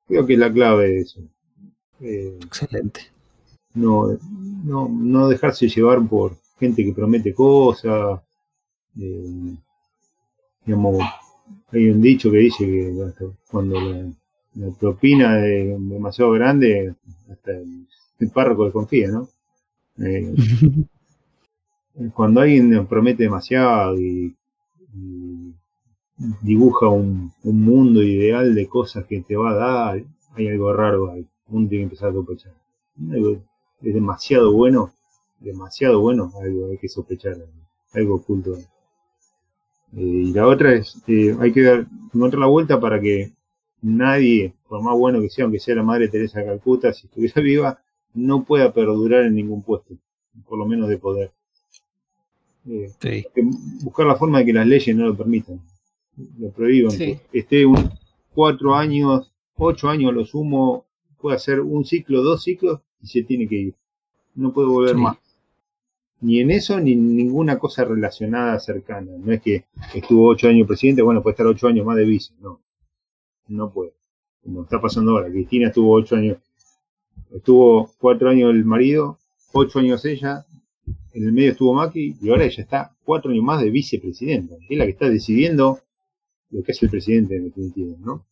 [0.06, 1.20] Creo que es la clave de eso.
[2.00, 3.00] Eh, Excelente.
[3.74, 4.16] No,
[4.64, 8.20] no, no dejarse llevar por gente que promete cosas.
[8.98, 9.56] Eh,
[10.64, 11.02] digamos,
[11.72, 12.94] hay un dicho que dice que
[13.50, 14.12] cuando la,
[14.54, 16.94] la propina es demasiado grande,
[17.30, 17.86] hasta el,
[18.18, 19.28] el párroco desconfía, ¿no?
[19.98, 20.34] Eh,
[22.14, 24.34] cuando alguien nos promete demasiado y,
[24.94, 25.54] y
[26.42, 30.02] dibuja un, un, mundo ideal de cosas que te va a dar,
[30.34, 31.26] hay algo raro ahí.
[31.48, 32.52] Uno tiene que empezar a sospechar.
[33.82, 34.92] Es demasiado bueno,
[35.40, 37.36] demasiado bueno, algo hay que sospechar,
[37.92, 38.56] algo oculto.
[39.96, 43.32] Eh, y la otra es, eh, hay que dar, encontrar la vuelta para que
[43.80, 47.40] nadie, por más bueno que sea, aunque sea la madre Teresa de Calcuta, si estuviera
[47.42, 47.78] viva,
[48.14, 49.94] no pueda perdurar en ningún puesto,
[50.46, 51.30] por lo menos de poder.
[52.68, 53.24] Eh, sí.
[53.82, 55.60] Buscar la forma de que las leyes no lo permitan,
[56.38, 56.92] lo prohíban.
[56.92, 57.18] Sí.
[57.30, 57.90] Que esté un
[58.34, 60.84] cuatro años, ocho años lo sumo,
[61.20, 63.74] puede hacer un ciclo, dos ciclos y se tiene que ir.
[64.34, 65.00] No puede volver sí.
[65.00, 65.16] más.
[66.20, 69.12] Ni en eso, ni en ninguna cosa relacionada cercana.
[69.18, 69.64] No es que
[69.94, 72.32] estuvo ocho años presidente, bueno, puede estar ocho años más de vice.
[72.40, 72.60] No,
[73.48, 73.92] no puede.
[74.42, 75.30] Como está pasando ahora.
[75.30, 76.38] Cristina estuvo ocho años,
[77.34, 79.18] estuvo cuatro años el marido,
[79.52, 80.46] ocho años ella,
[81.12, 84.78] en el medio estuvo Macri y ahora ella está cuatro años más de vicepresidenta, es
[84.78, 85.80] la que está decidiendo
[86.50, 88.26] lo que es el presidente en definitiva, ¿no?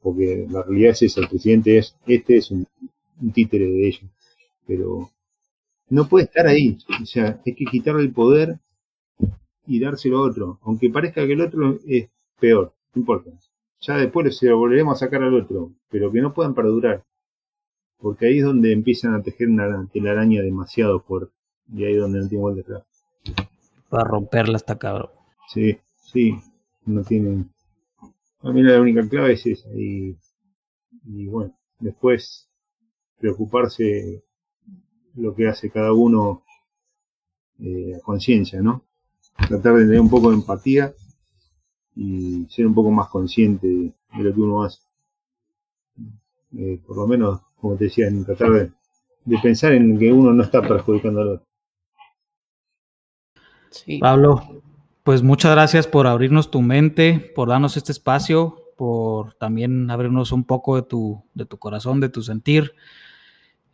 [0.00, 2.66] Porque la realidad es esa, el presidente es, este es un,
[3.20, 4.08] un títere de ella,
[4.66, 5.10] pero
[5.90, 8.58] no puede estar ahí, o sea, hay que quitarle el poder
[9.66, 12.08] y dárselo a otro, aunque parezca que el otro es
[12.38, 13.30] peor, no importa.
[13.82, 17.02] Ya después se lo volveremos a sacar al otro, pero que no puedan perdurar,
[17.98, 21.32] porque ahí es donde empiezan a tejer una telaraña demasiado fuerte.
[21.72, 22.82] Y ahí es donde no tiene vuelta atrás.
[23.88, 25.10] Para romperla hasta cabrón.
[25.48, 25.78] Sí,
[26.12, 26.34] sí.
[26.86, 27.50] No tienen.
[28.42, 29.68] A mí la única clave es esa.
[29.74, 30.16] Y,
[31.04, 32.48] y bueno, después
[33.18, 34.24] preocuparse
[35.16, 36.42] lo que hace cada uno
[37.58, 38.84] eh, a conciencia, ¿no?
[39.48, 40.92] Tratar de tener un poco de empatía
[41.96, 44.80] y ser un poco más consciente de, de lo que uno hace.
[46.56, 48.70] Eh, por lo menos, como te decía, en tratar de,
[49.24, 51.46] de pensar en que uno no está perjudicando al otro.
[53.70, 53.98] Sí.
[53.98, 54.62] Pablo,
[55.04, 60.44] pues muchas gracias por abrirnos tu mente, por darnos este espacio, por también abrirnos un
[60.44, 62.72] poco de tu, de tu corazón, de tu sentir.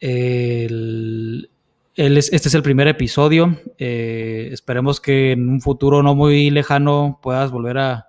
[0.01, 1.49] Este
[1.97, 3.59] es el primer episodio.
[3.79, 8.09] Eh, esperemos que en un futuro no muy lejano puedas volver a,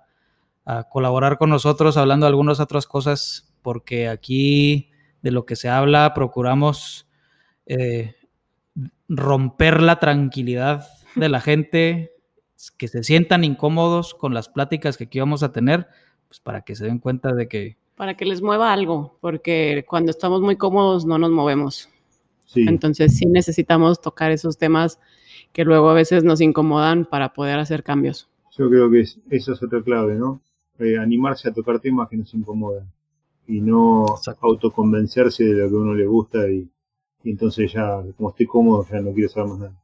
[0.64, 4.90] a, colaborar con nosotros hablando de algunas otras cosas, porque aquí
[5.22, 7.08] de lo que se habla procuramos
[7.66, 8.14] eh,
[9.08, 12.12] romper la tranquilidad de la gente,
[12.76, 15.88] que se sientan incómodos con las pláticas que aquí vamos a tener,
[16.28, 20.10] pues para que se den cuenta de que para que les mueva algo, porque cuando
[20.12, 21.90] estamos muy cómodos no nos movemos.
[22.46, 24.98] Sí, Entonces sí necesitamos tocar esos temas
[25.52, 28.28] que luego a veces nos incomodan para poder hacer cambios.
[28.56, 30.40] yo creo que es- eso es otra clave, ¿no?
[30.80, 32.86] Eh, animarse a tocar temas que nos incomodan
[33.46, 34.46] y no Exacto.
[34.46, 36.68] autoconvencerse de lo que a uno le gusta y,
[37.24, 39.74] y entonces ya, como estoy cómodo, ya no quiero saber más nada.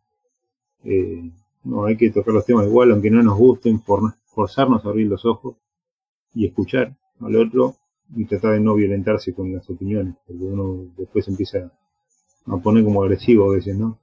[0.84, 1.30] Eh,
[1.64, 5.08] no, hay que tocar los temas igual, aunque no nos gusten, for- forzarnos a abrir
[5.08, 5.56] los ojos
[6.34, 7.76] y escuchar al otro
[8.14, 11.70] y tratar de no violentarse con las opiniones, porque uno después empieza
[12.47, 13.98] a poner como agresivo a veces, ¿no?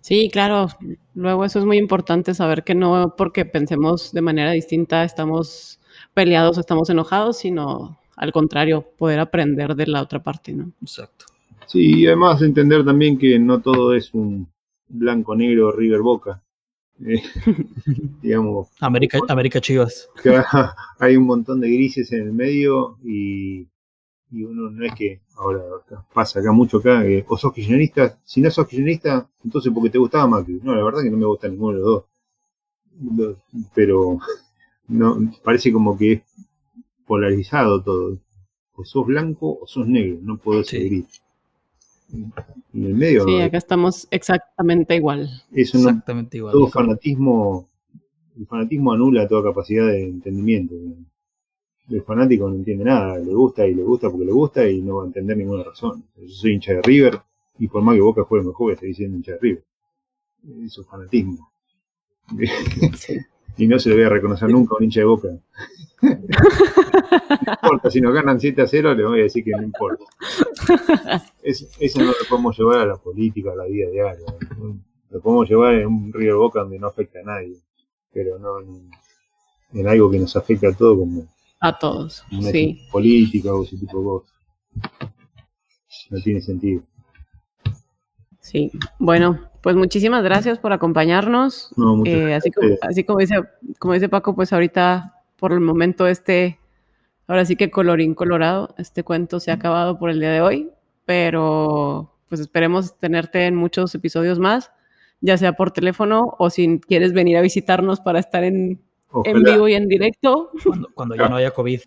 [0.00, 0.68] Sí, claro.
[1.14, 5.80] Luego eso es muy importante saber que no porque pensemos de manera distinta estamos
[6.14, 10.72] peleados, estamos enojados, sino al contrario, poder aprender de la otra parte, ¿no?
[10.80, 11.26] Exacto.
[11.66, 14.48] Sí, y además entender también que no todo es un
[14.88, 16.42] blanco-negro River Boca.
[17.04, 17.22] Eh,
[18.22, 20.08] digamos, América, América Chivas.
[20.22, 20.30] que
[20.98, 23.66] hay un montón de grises en el medio y,
[24.30, 25.60] y uno no es que ahora
[26.12, 29.98] pasa acá mucho acá, que o sos kirchnerista, si no sos kirchnerista, entonces porque te
[29.98, 30.60] gustaba Macri.
[30.62, 32.04] No, la verdad que no me gusta ninguno de los dos.
[33.74, 34.18] Pero
[34.88, 36.22] no parece como que es
[37.06, 38.18] polarizado todo.
[38.76, 40.88] O sos blanco o sos negro, no puedo ser Sí.
[40.88, 41.04] gris.
[42.72, 45.28] En el medio Sí, acá estamos exactamente igual.
[45.52, 46.52] eso no, Exactamente igual.
[46.52, 47.68] todo fanatismo,
[48.38, 50.74] el fanatismo anula toda capacidad de entendimiento.
[51.88, 54.96] El fanático no entiende nada, le gusta y le gusta porque le gusta y no
[54.96, 56.04] va a entender ninguna razón.
[56.16, 57.20] Yo soy hincha de River
[57.58, 59.64] y por más que Boca juegue mejor, estoy diciendo hincha de River.
[60.64, 61.50] Eso es fanatismo.
[62.96, 63.16] Sí.
[63.56, 65.28] Y no se le voy a reconocer nunca a un hincha de Boca.
[66.02, 66.10] no
[67.62, 70.04] importa, si nos ganan 7 a 0, le voy a decir que no importa.
[71.42, 74.24] Es- eso no lo podemos llevar a la política, a la vida diaria.
[75.10, 77.56] Lo podemos llevar en un River Boca donde no afecta a nadie,
[78.12, 78.90] pero no en,
[79.80, 81.26] en algo que nos afecta a todos como
[81.60, 82.24] A todos.
[82.32, 82.80] una Sí.
[82.90, 84.34] política o ese tipo de cosas.
[86.10, 86.82] No tiene sentido.
[88.40, 88.70] Sí.
[88.98, 91.72] Bueno, pues muchísimas gracias por acompañarnos.
[91.76, 93.34] No, muchas Eh, gracias así como, así como dice,
[93.78, 96.58] como dice Paco, pues ahorita, por el momento, este,
[97.26, 100.70] ahora sí que colorín colorado, este cuento se ha acabado por el día de hoy,
[101.06, 104.70] pero pues esperemos tenerte en muchos episodios más,
[105.22, 108.82] ya sea por teléfono o si quieres venir a visitarnos para estar en,
[109.24, 111.80] en vivo y en directo, Cuando, cuando ya no haya COVID.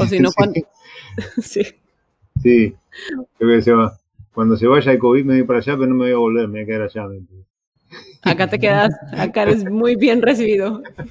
[0.00, 0.34] o si no, Sí.
[0.36, 0.60] cuando...
[1.42, 1.62] sí.
[2.42, 2.74] Sí,
[3.38, 3.96] creo que se va.
[4.32, 6.48] Cuando se vaya el COVID me voy para allá, pero no me voy a volver,
[6.48, 7.06] me voy a quedar allá.
[8.22, 10.82] Acá te quedas, acá eres muy bien recibido.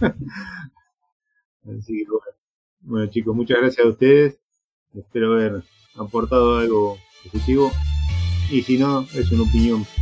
[1.64, 2.38] Así que bueno.
[2.82, 4.40] Bueno, chicos, muchas gracias a ustedes.
[4.96, 5.62] Espero haber
[5.98, 7.72] aportado algo positivo.
[8.50, 9.86] Y si no, es una opinión.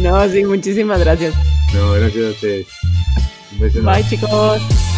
[0.00, 1.34] No, sí, muchísimas gracias.
[1.74, 2.66] No, gracias a ustedes.
[3.52, 3.82] Un beso.
[3.82, 4.97] Bye, chicos.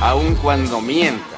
[0.00, 1.35] Aun cuando mienta.